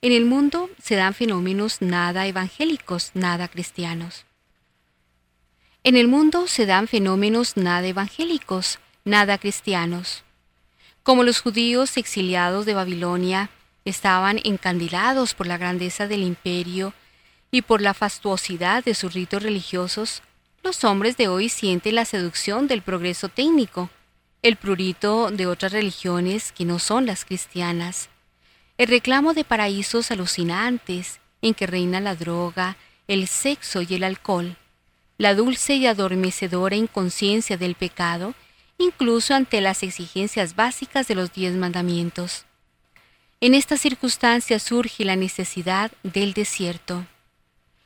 [0.02, 4.24] En el mundo se dan fenómenos nada evangélicos, nada cristianos.
[5.84, 10.24] En el mundo se dan fenómenos nada evangélicos, nada cristianos.
[11.04, 13.49] Como los judíos exiliados de Babilonia
[13.84, 16.93] estaban encandilados por la grandeza del imperio
[17.52, 20.24] y por la fastuosidad de sus ritos religiosos,
[20.64, 23.89] los hombres de hoy sienten la seducción del progreso técnico,
[24.41, 28.10] el prurito de otras religiones que no son las cristianas,
[28.78, 32.78] el reclamo de paraísos alucinantes en que reina la droga,
[33.08, 34.56] el sexo y el alcohol,
[35.18, 38.34] la dulce y adormecedora inconsciencia del pecado,
[38.78, 42.45] incluso ante las exigencias básicas de los diez mandamientos.
[43.39, 47.06] En esta circunstancia surge la necesidad del desierto,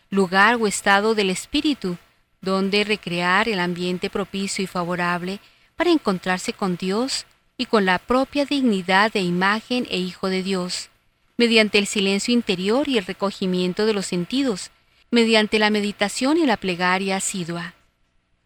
[0.09, 1.97] lugar o estado del espíritu
[2.45, 5.39] donde recrear el ambiente propicio y favorable
[5.75, 7.25] para encontrarse con Dios
[7.57, 10.89] y con la propia dignidad de imagen e hijo de Dios,
[11.37, 14.71] mediante el silencio interior y el recogimiento de los sentidos,
[15.11, 17.73] mediante la meditación y la plegaria asidua.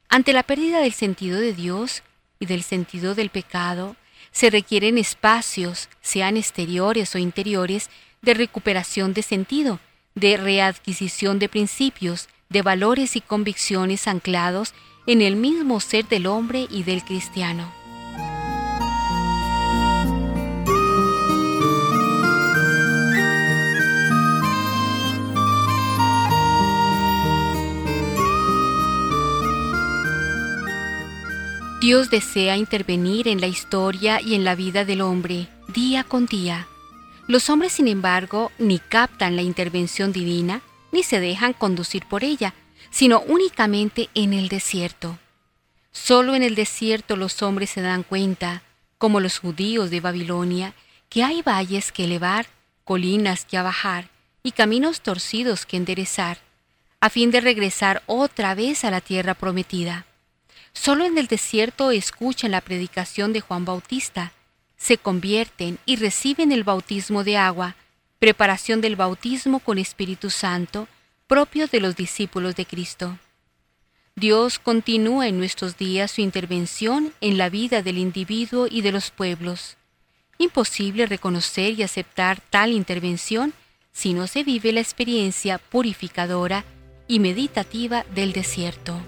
[0.08, 2.04] Ante la pérdida del sentido de Dios
[2.40, 3.96] y del sentido del pecado,
[4.32, 7.90] se requieren espacios, sean exteriores o interiores,
[8.22, 9.80] de recuperación de sentido,
[10.20, 14.74] de readquisición de principios, de valores y convicciones anclados
[15.08, 17.72] en el mismo ser del hombre y del cristiano.
[31.82, 36.68] Dios desea intervenir en la historia y en la vida del hombre, día con día.
[37.30, 42.56] Los hombres, sin embargo, ni captan la intervención divina, ni se dejan conducir por ella,
[42.90, 45.20] sino únicamente en el desierto.
[45.92, 48.64] Solo en el desierto los hombres se dan cuenta,
[48.98, 50.74] como los judíos de Babilonia,
[51.08, 52.48] que hay valles que elevar,
[52.84, 54.10] colinas que abajar
[54.42, 56.40] y caminos torcidos que enderezar,
[57.00, 60.08] a fin de regresar otra vez a la tierra prometida.
[60.74, 64.34] Solo en el desierto escuchan la predicación de Juan Bautista,
[64.80, 67.76] se convierten y reciben el bautismo de agua,
[68.18, 70.88] preparación del bautismo con Espíritu Santo,
[71.28, 73.20] propio de los discípulos de Cristo.
[74.16, 79.12] Dios continúa en nuestros días su intervención en la vida del individuo y de los
[79.12, 79.78] pueblos.
[80.38, 83.54] Imposible reconocer y aceptar tal intervención
[83.92, 86.64] si no se vive la experiencia purificadora
[87.08, 89.00] y meditativa del desierto.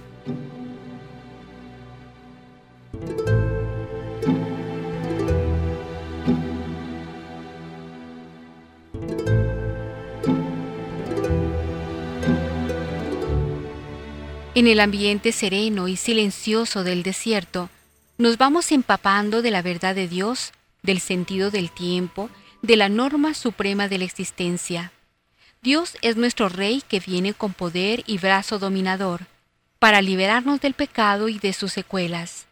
[14.54, 17.70] En el ambiente sereno y silencioso del desierto,
[18.18, 20.52] nos vamos empapando de la verdad de Dios,
[20.84, 22.30] del sentido del tiempo,
[22.62, 24.92] de la norma suprema de la existencia.
[25.62, 29.22] Dios es nuestro Rey que viene con poder y brazo dominador,
[29.80, 32.48] para liberarnos del pecado y de sus secuelas.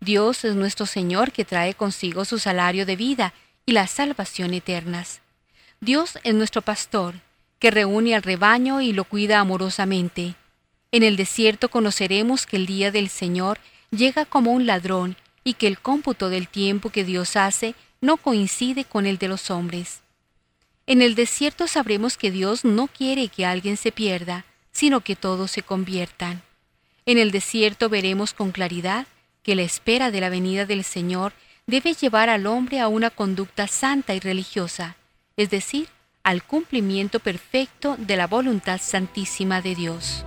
[0.00, 3.32] Dios es nuestro Señor que trae consigo su salario de vida
[3.64, 5.22] y la salvación eternas.
[5.80, 7.14] Dios es nuestro pastor,
[7.58, 10.34] que reúne al rebaño y lo cuida amorosamente
[10.90, 13.58] en el desierto conoceremos que el día del Señor
[13.90, 18.84] llega como un ladrón y que el cómputo del tiempo que Dios hace no coincide
[18.84, 20.00] con el de los hombres.
[20.86, 25.50] En el desierto sabremos que Dios no quiere que alguien se pierda, sino que todos
[25.50, 26.42] se conviertan.
[27.04, 29.06] En el desierto veremos con claridad
[29.42, 31.32] que la espera de la venida del Señor
[31.66, 34.96] debe llevar al hombre a una conducta santa y religiosa,
[35.36, 35.88] es decir,
[36.22, 40.24] al cumplimiento perfecto de la voluntad santísima de Dios.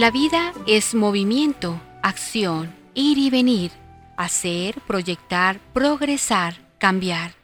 [0.00, 3.70] La vida es movimiento, acción, ir y venir,
[4.16, 7.34] hacer, proyectar, progresar, cambiar.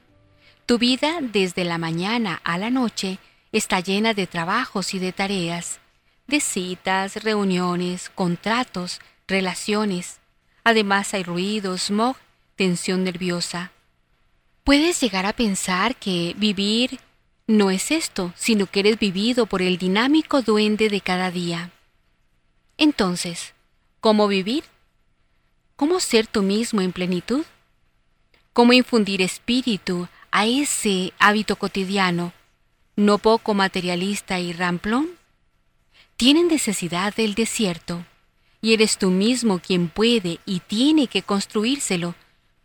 [0.64, 3.18] Tu vida desde la mañana a la noche
[3.52, 5.80] está llena de trabajos y de tareas,
[6.28, 10.20] de citas, reuniones, contratos, relaciones.
[10.64, 12.16] Además hay ruido, smog,
[12.54, 13.70] tensión nerviosa.
[14.64, 17.00] Puedes llegar a pensar que vivir
[17.46, 21.70] no es esto, sino que eres vivido por el dinámico duende de cada día.
[22.79, 23.55] Entonces,
[24.01, 24.64] ¿cómo vivir?
[25.77, 27.45] ¿Cómo ser tú mismo en plenitud?
[28.53, 32.35] ¿Cómo infundir espíritu a ese hábito cotidiano,
[32.95, 35.09] no poco materialista y ramplón?
[36.18, 38.05] Tienen necesidad del desierto,
[38.61, 42.14] y eres tú mismo quien puede y tiene que construírselo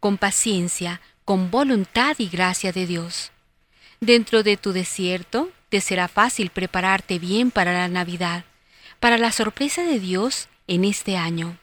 [0.01, 3.31] con paciencia, con voluntad y gracia de Dios.
[4.01, 8.45] Dentro de tu desierto te será fácil prepararte bien para la Navidad
[9.01, 11.57] para la sorpresa de Dios en este año.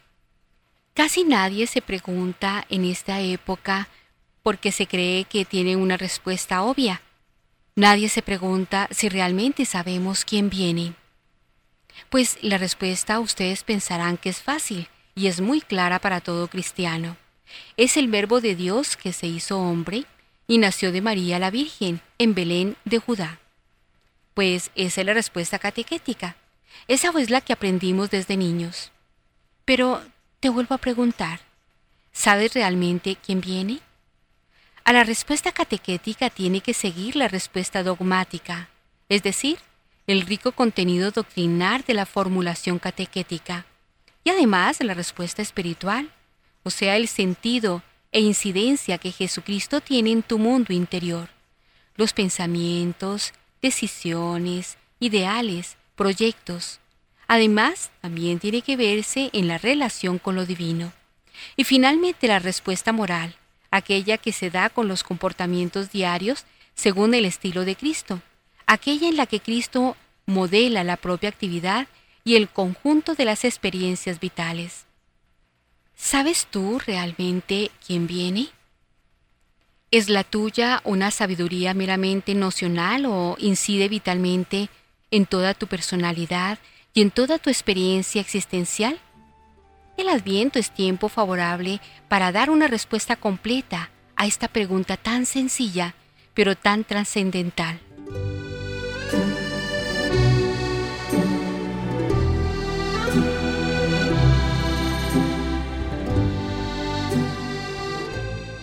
[0.92, 3.88] Casi nadie se pregunta en esta época
[4.42, 7.00] porque se cree que tiene una respuesta obvia.
[7.76, 10.94] Nadie se pregunta si realmente sabemos quién viene.
[12.10, 17.16] Pues la respuesta ustedes pensarán que es fácil y es muy clara para todo cristiano.
[17.76, 20.06] Es el verbo de Dios que se hizo hombre
[20.48, 23.38] y nació de María la Virgen en Belén de Judá.
[24.34, 26.34] Pues esa es la respuesta catequética.
[26.86, 28.92] Esa fue la que aprendimos desde niños.
[29.64, 30.02] Pero
[30.40, 31.40] te vuelvo a preguntar,
[32.12, 33.80] ¿sabes realmente quién viene?
[34.84, 38.70] A la respuesta catequética tiene que seguir la respuesta dogmática,
[39.08, 39.58] es decir,
[40.06, 43.66] el rico contenido doctrinar de la formulación catequética,
[44.24, 46.10] y además la respuesta espiritual,
[46.62, 51.28] o sea, el sentido e incidencia que Jesucristo tiene en tu mundo interior,
[51.94, 56.78] los pensamientos, decisiones, ideales, proyectos.
[57.26, 60.94] Además, también tiene que verse en la relación con lo divino.
[61.56, 63.34] Y finalmente la respuesta moral,
[63.70, 68.22] aquella que se da con los comportamientos diarios según el estilo de Cristo,
[68.66, 71.88] aquella en la que Cristo modela la propia actividad
[72.24, 74.86] y el conjunto de las experiencias vitales.
[75.96, 78.48] ¿Sabes tú realmente quién viene?
[79.90, 84.68] ¿Es la tuya una sabiduría meramente nocional o incide vitalmente
[85.10, 86.58] en toda tu personalidad
[86.94, 88.98] y en toda tu experiencia existencial?
[89.96, 95.94] El adviento es tiempo favorable para dar una respuesta completa a esta pregunta tan sencilla,
[96.34, 97.80] pero tan trascendental.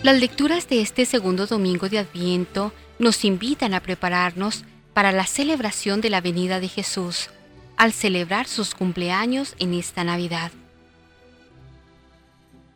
[0.06, 4.64] Las lecturas de este segundo domingo de Adviento nos invitan a prepararnos
[4.96, 7.28] para la celebración de la venida de Jesús,
[7.76, 10.50] al celebrar sus cumpleaños en esta Navidad.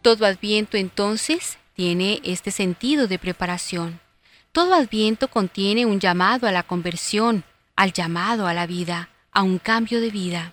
[0.02, 4.00] Todo adviento entonces tiene este sentido de preparación.
[4.52, 7.42] Todo adviento contiene un llamado a la conversión,
[7.74, 10.52] al llamado a la vida, a un cambio de vida.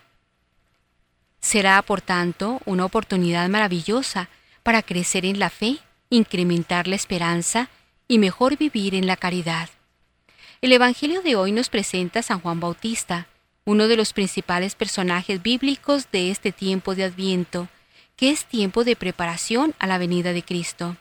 [1.41, 4.29] Será, por tanto, una oportunidad maravillosa
[4.63, 7.67] para crecer en la fe, incrementar la esperanza
[8.07, 9.67] y mejor vivir en la caridad.
[10.59, 13.27] El Evangelio de hoy nos presenta a San Juan Bautista,
[13.63, 17.67] uno de los principales personajes bíblicos de este tiempo de Adviento,
[18.15, 20.97] que es tiempo de preparación a la venida de Cristo.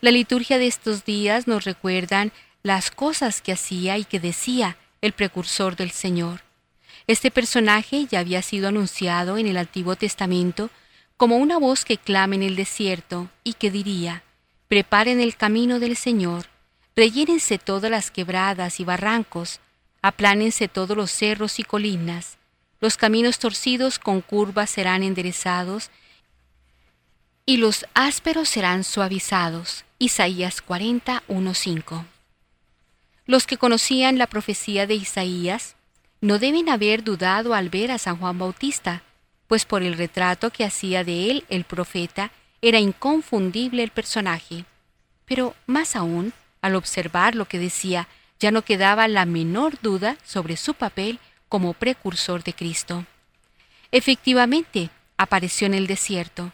[0.00, 2.30] La liturgia de estos días nos recuerdan
[2.62, 6.42] las cosas que hacía y que decía el precursor del Señor.
[7.08, 10.70] Este personaje ya había sido anunciado en el Antiguo Testamento
[11.16, 14.22] como una voz que clama en el desierto y que diría,
[14.68, 16.46] Preparen el camino del Señor,
[16.96, 19.60] rellénense todas las quebradas y barrancos,
[20.00, 22.38] aplánense todos los cerros y colinas,
[22.80, 25.90] los caminos torcidos con curvas serán enderezados,
[27.44, 29.84] y los ásperos serán suavizados.
[29.98, 32.04] Isaías 41:5.
[33.24, 35.76] Los que conocían la profecía de Isaías
[36.20, 39.02] no deben haber dudado al ver a San Juan Bautista,
[39.46, 42.32] pues por el retrato que hacía de él el profeta
[42.62, 44.64] era inconfundible el personaje.
[45.24, 46.32] Pero más aún,
[46.66, 48.08] al observar lo que decía,
[48.38, 53.04] ya no quedaba la menor duda sobre su papel como precursor de Cristo.
[53.92, 56.52] Efectivamente, apareció en el desierto,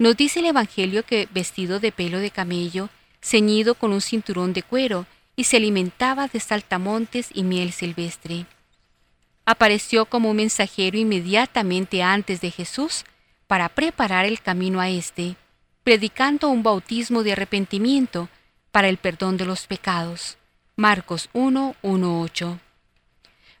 [0.00, 2.88] nos dice el Evangelio que vestido de pelo de camello,
[3.20, 5.04] ceñido con un cinturón de cuero,
[5.36, 8.46] y se alimentaba de saltamontes y miel silvestre.
[9.44, 13.04] Apareció como un mensajero inmediatamente antes de Jesús
[13.46, 15.36] para preparar el camino a éste,
[15.84, 18.30] predicando un bautismo de arrepentimiento
[18.72, 20.36] para el perdón de los pecados.
[20.76, 22.58] Marcos 1, 8.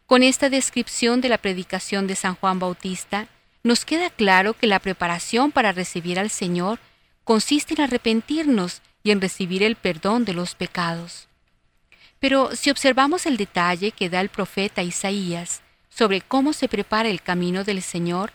[0.06, 3.28] Con esta descripción de la predicación de San Juan Bautista,
[3.62, 6.78] nos queda claro que la preparación para recibir al Señor
[7.24, 11.28] consiste en arrepentirnos y en recibir el perdón de los pecados.
[12.18, 17.22] Pero si observamos el detalle que da el profeta Isaías sobre cómo se prepara el
[17.22, 18.32] camino del Señor,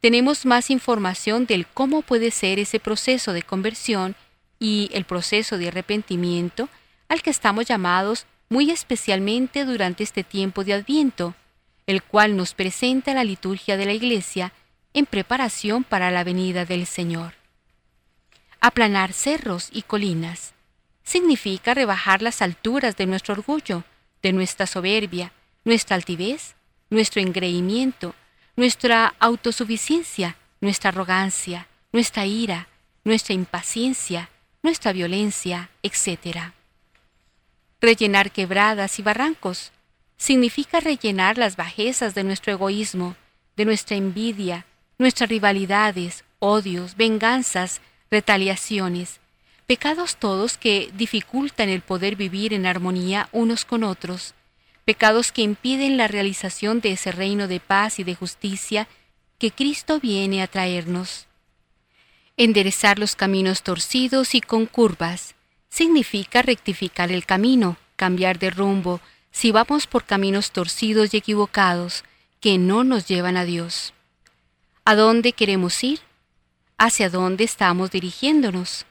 [0.00, 4.14] tenemos más información del cómo puede ser ese proceso de conversión
[4.58, 6.68] y el proceso de arrepentimiento
[7.08, 11.34] al que estamos llamados muy especialmente durante este tiempo de Adviento,
[11.86, 14.52] el cual nos presenta la liturgia de la Iglesia
[14.94, 17.34] en preparación para la venida del Señor.
[18.60, 20.54] Aplanar cerros y colinas
[21.02, 23.84] significa rebajar las alturas de nuestro orgullo,
[24.22, 25.32] de nuestra soberbia,
[25.64, 26.54] nuestra altivez,
[26.90, 28.14] nuestro engreimiento,
[28.56, 32.68] nuestra autosuficiencia, nuestra arrogancia, nuestra ira,
[33.04, 34.30] nuestra impaciencia,
[34.66, 36.52] nuestra violencia, etc.
[37.80, 39.72] Rellenar quebradas y barrancos
[40.16, 43.16] significa rellenar las bajezas de nuestro egoísmo,
[43.56, 44.66] de nuestra envidia,
[44.98, 49.20] nuestras rivalidades, odios, venganzas, retaliaciones,
[49.68, 54.34] pecados todos que dificultan el poder vivir en armonía unos con otros,
[54.84, 58.88] pecados que impiden la realización de ese reino de paz y de justicia
[59.38, 61.25] que Cristo viene a traernos.
[62.38, 65.34] Enderezar los caminos torcidos y con curvas
[65.70, 72.04] significa rectificar el camino, cambiar de rumbo, si vamos por caminos torcidos y equivocados
[72.40, 73.94] que no nos llevan a Dios.
[74.84, 76.00] ¿A dónde queremos ir?
[76.76, 78.84] ¿Hacia dónde estamos dirigiéndonos?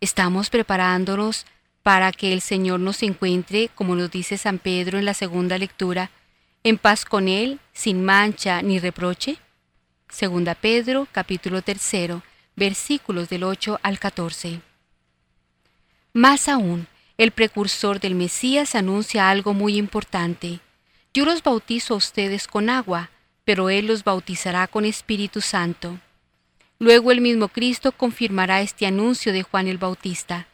[0.00, 1.44] ¿Estamos preparándonos
[1.82, 6.10] para que el Señor nos encuentre, como nos dice San Pedro en la segunda lectura,
[6.64, 9.36] en paz con Él, sin mancha ni reproche?
[10.08, 12.22] Segunda Pedro, capítulo tercero,
[12.60, 14.60] versículos del 8 al 14.
[16.12, 20.60] Más aún, el precursor del Mesías anuncia algo muy importante.
[21.14, 23.08] Yo los bautizo a ustedes con agua,
[23.46, 26.00] pero Él los bautizará con Espíritu Santo.
[26.78, 30.46] Luego el mismo Cristo confirmará este anuncio de Juan el Bautista.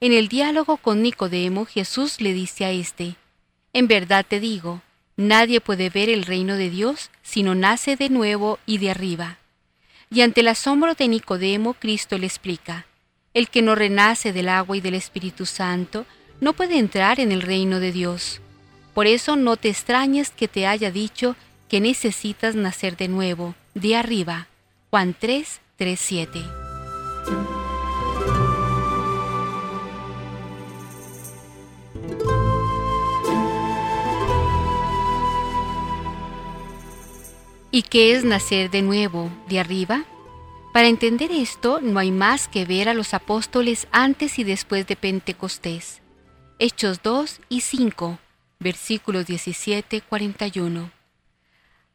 [0.00, 3.16] En el diálogo con Nicodemo, Jesús le dice a éste,
[3.72, 4.82] En verdad te digo,
[5.16, 9.38] nadie puede ver el reino de Dios si no nace de nuevo y de arriba.
[10.10, 12.86] Y ante el asombro de Nicodemo, Cristo le explica,
[13.32, 16.06] El que no renace del agua y del Espíritu Santo
[16.40, 18.40] no puede entrar en el reino de Dios.
[18.94, 21.36] Por eso no te extrañes que te haya dicho
[21.68, 24.48] que necesitas nacer de nuevo, de arriba.
[24.90, 26.40] Juan 3, 3, 7.
[37.74, 40.04] ¿Y qué es nacer de nuevo, de arriba?
[40.72, 44.94] Para entender esto no hay más que ver a los apóstoles antes y después de
[44.94, 46.00] Pentecostés.
[46.60, 48.20] Hechos 2 y 5,
[48.60, 50.92] versículos 17-41.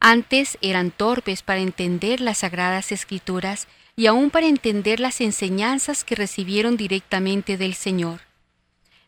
[0.00, 3.66] Antes eran torpes para entender las sagradas escrituras
[3.96, 8.20] y aún para entender las enseñanzas que recibieron directamente del Señor.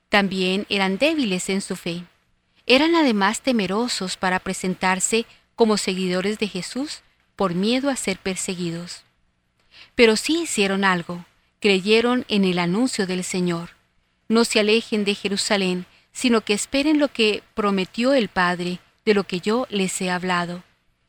[0.08, 2.04] También eran débiles en su fe.
[2.64, 5.26] Eran además temerosos para presentarse
[5.62, 7.02] como seguidores de Jesús
[7.36, 9.04] por miedo a ser perseguidos.
[9.94, 11.24] Pero sí hicieron algo,
[11.60, 13.70] creyeron en el anuncio del Señor.
[14.26, 19.22] No se alejen de Jerusalén, sino que esperen lo que prometió el Padre, de lo
[19.22, 20.64] que yo les he hablado.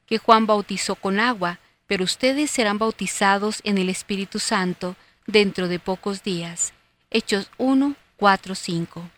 [0.05, 4.95] Que Juan bautizó con agua, pero ustedes serán bautizados en el Espíritu Santo
[5.25, 6.73] dentro de pocos días.
[7.09, 9.09] Hechos 1, 4, 5.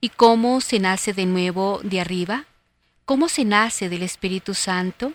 [0.00, 2.46] ¿Y cómo se nace de nuevo de arriba?
[3.04, 5.12] ¿Cómo se nace del Espíritu Santo?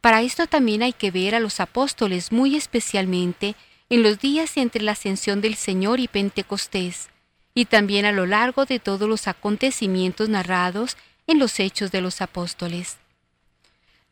[0.00, 3.54] Para esto también hay que ver a los apóstoles muy especialmente
[3.90, 7.10] en los días entre la ascensión del Señor y Pentecostés,
[7.54, 10.96] y también a lo largo de todos los acontecimientos narrados
[11.26, 12.96] en los hechos de los apóstoles.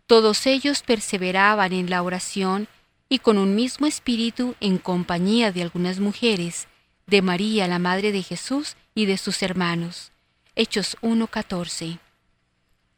[0.07, 2.69] Todos ellos perseveraban en la oración
[3.09, 6.69] y con un mismo espíritu en compañía de algunas mujeres,
[7.07, 10.13] de María, la Madre de Jesús, y de sus hermanos.
[10.55, 11.99] Hechos 1.14.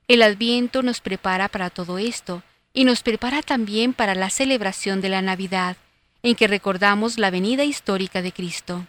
[0.09, 2.43] El adviento nos prepara para todo esto
[2.73, 5.77] y nos prepara también para la celebración de la Navidad,
[6.23, 8.87] en que recordamos la venida histórica de Cristo.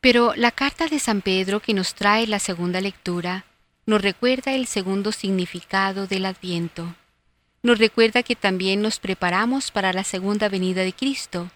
[0.00, 3.44] Pero la carta de San Pedro que nos trae la segunda lectura
[3.86, 6.94] nos recuerda el segundo significado del adviento.
[7.62, 11.50] Nos recuerda que también nos preparamos para la segunda venida de Cristo,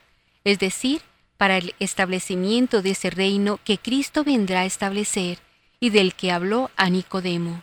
[0.44, 1.02] es decir,
[1.36, 5.38] para el establecimiento de ese reino que Cristo vendrá a establecer
[5.78, 7.62] y del que habló a Nicodemo.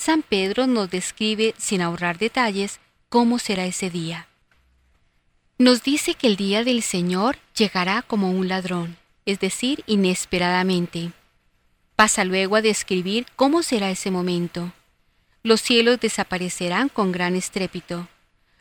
[0.00, 2.80] San Pedro nos describe, sin ahorrar detalles,
[3.10, 4.28] cómo será ese día.
[5.58, 8.96] Nos dice que el día del Señor llegará como un ladrón,
[9.26, 11.12] es decir, inesperadamente.
[11.96, 14.72] Pasa luego a describir cómo será ese momento.
[15.42, 18.08] Los cielos desaparecerán con gran estrépito.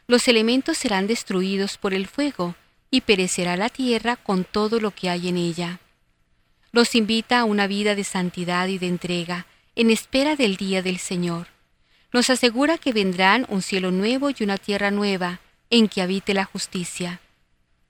[0.08, 2.56] Los elementos serán destruidos por el fuego
[2.92, 5.80] y perecerá la tierra con todo lo que hay en ella.
[6.74, 9.46] Los invita a una vida de santidad y de entrega,
[9.80, 11.48] en espera del día del Señor.
[12.12, 16.44] Nos asegura que vendrán un cielo nuevo y una tierra nueva, en que habite la
[16.44, 17.22] justicia.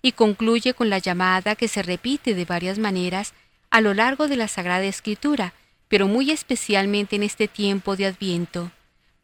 [0.03, 3.33] Y concluye con la llamada que se repite de varias maneras
[3.71, 5.55] a lo largo de la Sagrada Escritura,
[5.87, 8.71] pero muy especialmente en este tiempo de Adviento,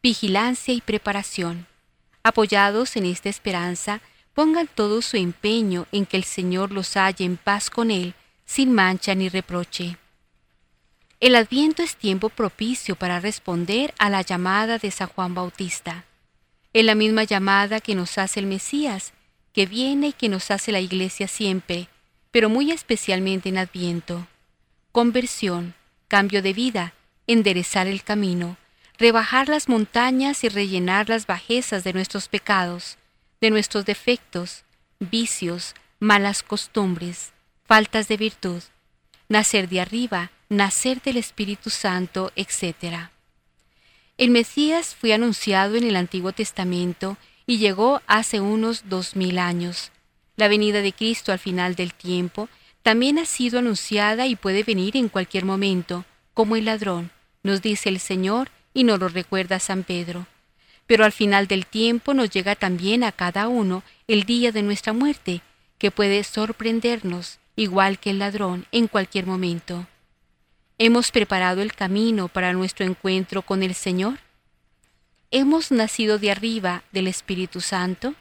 [0.02, 1.68] vigilancia y preparación.
[2.24, 4.00] Apoyados en esta esperanza,
[4.34, 8.14] pongan todo su empeño en que el Señor los halle en paz con Él,
[8.44, 9.98] sin mancha ni reproche.
[11.18, 16.04] El adviento es tiempo propicio para responder a la llamada de San Juan Bautista.
[16.74, 19.14] Es la misma llamada que nos hace el Mesías,
[19.54, 21.88] que viene y que nos hace la Iglesia siempre,
[22.30, 24.26] pero muy especialmente en adviento.
[24.92, 25.74] Conversión,
[26.06, 26.92] cambio de vida,
[27.26, 28.58] enderezar el camino,
[28.98, 32.98] rebajar las montañas y rellenar las bajezas de nuestros pecados,
[33.40, 34.64] de nuestros defectos,
[35.00, 37.32] vicios, malas costumbres,
[37.64, 38.62] faltas de virtud,
[39.28, 43.10] nacer de arriba, nacer del Espíritu Santo, etc.
[44.18, 47.16] El Mesías fue anunciado en el Antiguo Testamento
[47.46, 49.92] y llegó hace unos dos mil años.
[50.36, 52.48] La venida de Cristo al final del tiempo
[52.82, 56.04] también ha sido anunciada y puede venir en cualquier momento,
[56.34, 57.10] como el ladrón,
[57.42, 60.26] nos dice el Señor y nos lo recuerda San Pedro.
[60.86, 64.92] Pero al final del tiempo nos llega también a cada uno el día de nuestra
[64.92, 65.42] muerte,
[65.78, 69.86] que puede sorprendernos, igual que el ladrón, en cualquier momento.
[70.78, 74.18] ¿Hemos preparado el camino para nuestro encuentro con el Señor?
[75.30, 78.14] ¿Hemos nacido de arriba del Espíritu Santo?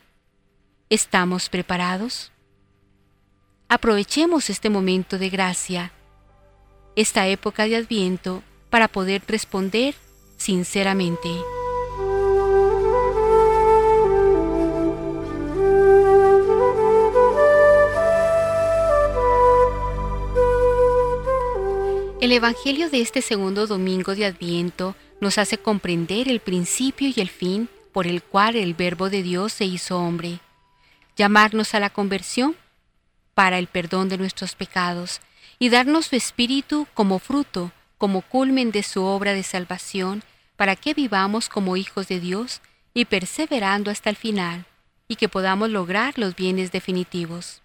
[0.89, 2.31] ¿Estamos preparados?
[3.67, 5.91] Aprovechemos este momento de gracia,
[6.95, 9.95] esta época de Adviento, para poder responder
[10.37, 11.29] sinceramente.
[22.25, 27.29] El Evangelio de este segundo domingo de Adviento nos hace comprender el principio y el
[27.29, 30.39] fin por el cual el Verbo de Dios se hizo hombre,
[31.15, 32.55] llamarnos a la conversión
[33.35, 35.21] para el perdón de nuestros pecados
[35.59, 40.23] y darnos su Espíritu como fruto, como culmen de su obra de salvación,
[40.55, 42.61] para que vivamos como hijos de Dios
[42.95, 44.65] y perseverando hasta el final,
[45.07, 47.61] y que podamos lograr los bienes definitivos.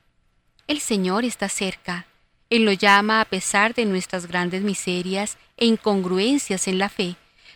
[0.67, 2.05] El Señor está cerca,
[2.51, 7.15] él lo llama a pesar de nuestras grandes miserias e incongruencias en la fe,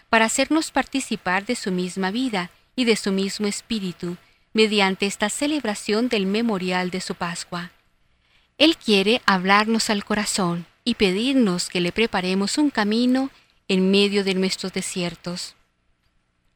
[0.08, 4.16] para hacernos participar de su misma vida y de su mismo espíritu,
[4.52, 7.72] mediante esta celebración del memorial de su Pascua.
[8.56, 13.30] Él quiere hablarnos al corazón y pedirnos que le preparemos un camino
[13.66, 15.56] en medio de nuestros desiertos.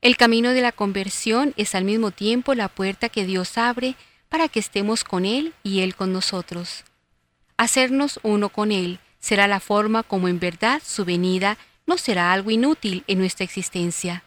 [0.00, 3.96] El camino de la conversión es al mismo tiempo la puerta que Dios abre
[4.28, 6.84] para que estemos con Él y Él con nosotros.
[7.58, 12.52] Hacernos uno con Él será la forma como en verdad su venida no será algo
[12.52, 14.22] inútil en nuestra existencia.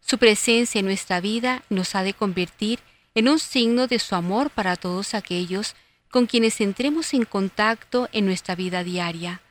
[0.00, 2.78] Su presencia en nuestra vida nos ha de convertir
[3.14, 5.76] en un signo de su amor para todos aquellos
[6.10, 9.42] con quienes entremos en contacto en nuestra vida diaria.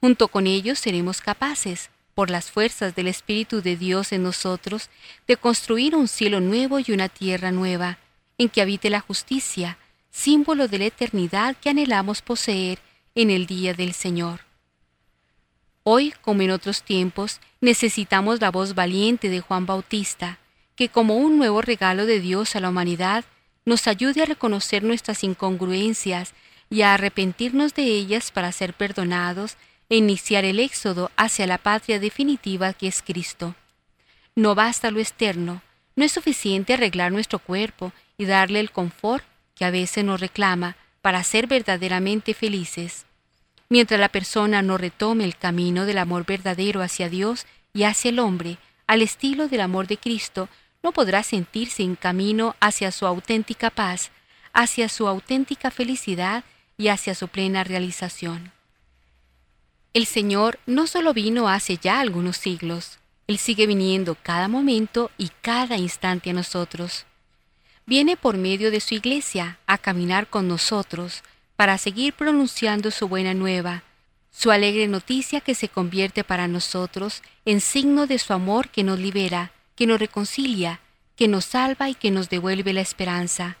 [0.00, 4.88] Junto con ellos seremos capaces, por las fuerzas del Espíritu de Dios en nosotros,
[5.26, 7.98] de construir un cielo nuevo y una tierra nueva,
[8.38, 9.78] en que habite la justicia,
[10.12, 12.78] símbolo de la eternidad que anhelamos poseer
[13.14, 14.40] en el día del Señor.
[15.82, 20.38] Hoy, como en otros tiempos, necesitamos la voz valiente de Juan Bautista,
[20.76, 23.24] que como un nuevo regalo de Dios a la humanidad,
[23.64, 26.34] nos ayude a reconocer nuestras incongruencias
[26.70, 29.56] y a arrepentirnos de ellas para ser perdonados
[29.88, 33.54] e iniciar el éxodo hacia la patria definitiva que es Cristo.
[34.34, 35.62] No basta lo externo,
[35.96, 39.24] no es suficiente arreglar nuestro cuerpo y darle el confort
[39.62, 43.06] que a veces nos reclama para ser verdaderamente felices.
[43.68, 48.18] Mientras la persona no retome el camino del amor verdadero hacia Dios y hacia el
[48.18, 48.58] hombre,
[48.88, 50.48] al estilo del amor de Cristo,
[50.82, 54.10] no podrá sentirse en camino hacia su auténtica paz,
[54.52, 56.42] hacia su auténtica felicidad
[56.76, 58.50] y hacia su plena realización.
[59.94, 62.98] El Señor no solo vino hace ya algunos siglos,
[63.28, 67.06] Él sigue viniendo cada momento y cada instante a nosotros
[67.92, 71.22] viene por medio de su iglesia a caminar con nosotros
[71.56, 73.82] para seguir pronunciando su buena nueva,
[74.30, 78.98] su alegre noticia que se convierte para nosotros en signo de su amor que nos
[78.98, 80.80] libera, que nos reconcilia,
[81.16, 83.58] que nos salva y que nos devuelve la esperanza.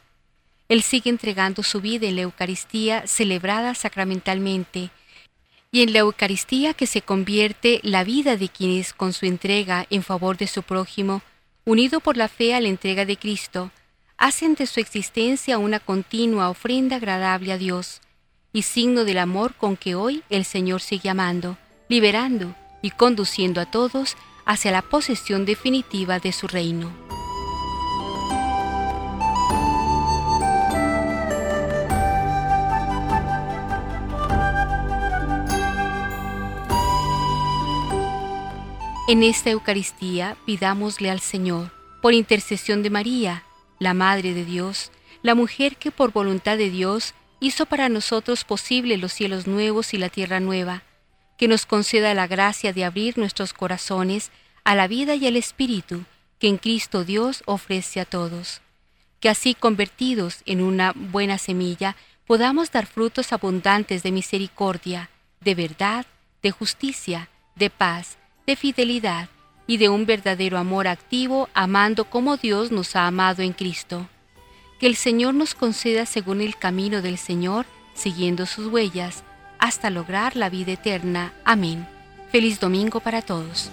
[0.70, 4.88] Él sigue entregando su vida en la Eucaristía celebrada sacramentalmente,
[5.70, 10.02] y en la Eucaristía que se convierte la vida de quienes con su entrega en
[10.02, 11.20] favor de su prójimo,
[11.66, 13.70] unido por la fe a la entrega de Cristo,
[14.22, 18.00] hacen de su existencia una continua ofrenda agradable a Dios
[18.52, 21.58] y signo del amor con que hoy el Señor sigue amando,
[21.88, 24.16] liberando y conduciendo a todos
[24.46, 26.92] hacia la posesión definitiva de su reino.
[39.08, 43.42] En esta Eucaristía pidámosle al Señor, por intercesión de María,
[43.82, 48.96] la Madre de Dios, la mujer que por voluntad de Dios hizo para nosotros posible
[48.96, 50.84] los cielos nuevos y la tierra nueva,
[51.36, 54.30] que nos conceda la gracia de abrir nuestros corazones
[54.62, 56.04] a la vida y al Espíritu
[56.38, 58.60] que en Cristo Dios ofrece a todos,
[59.18, 65.10] que así convertidos en una buena semilla podamos dar frutos abundantes de misericordia,
[65.40, 66.06] de verdad,
[66.40, 68.16] de justicia, de paz,
[68.46, 69.28] de fidelidad,
[69.66, 74.08] y de un verdadero amor activo, amando como Dios nos ha amado en Cristo.
[74.80, 79.22] Que el Señor nos conceda según el camino del Señor siguiendo sus huellas
[79.58, 81.32] hasta lograr la vida eterna.
[81.44, 81.86] Amén.
[82.30, 83.70] Feliz domingo para todos.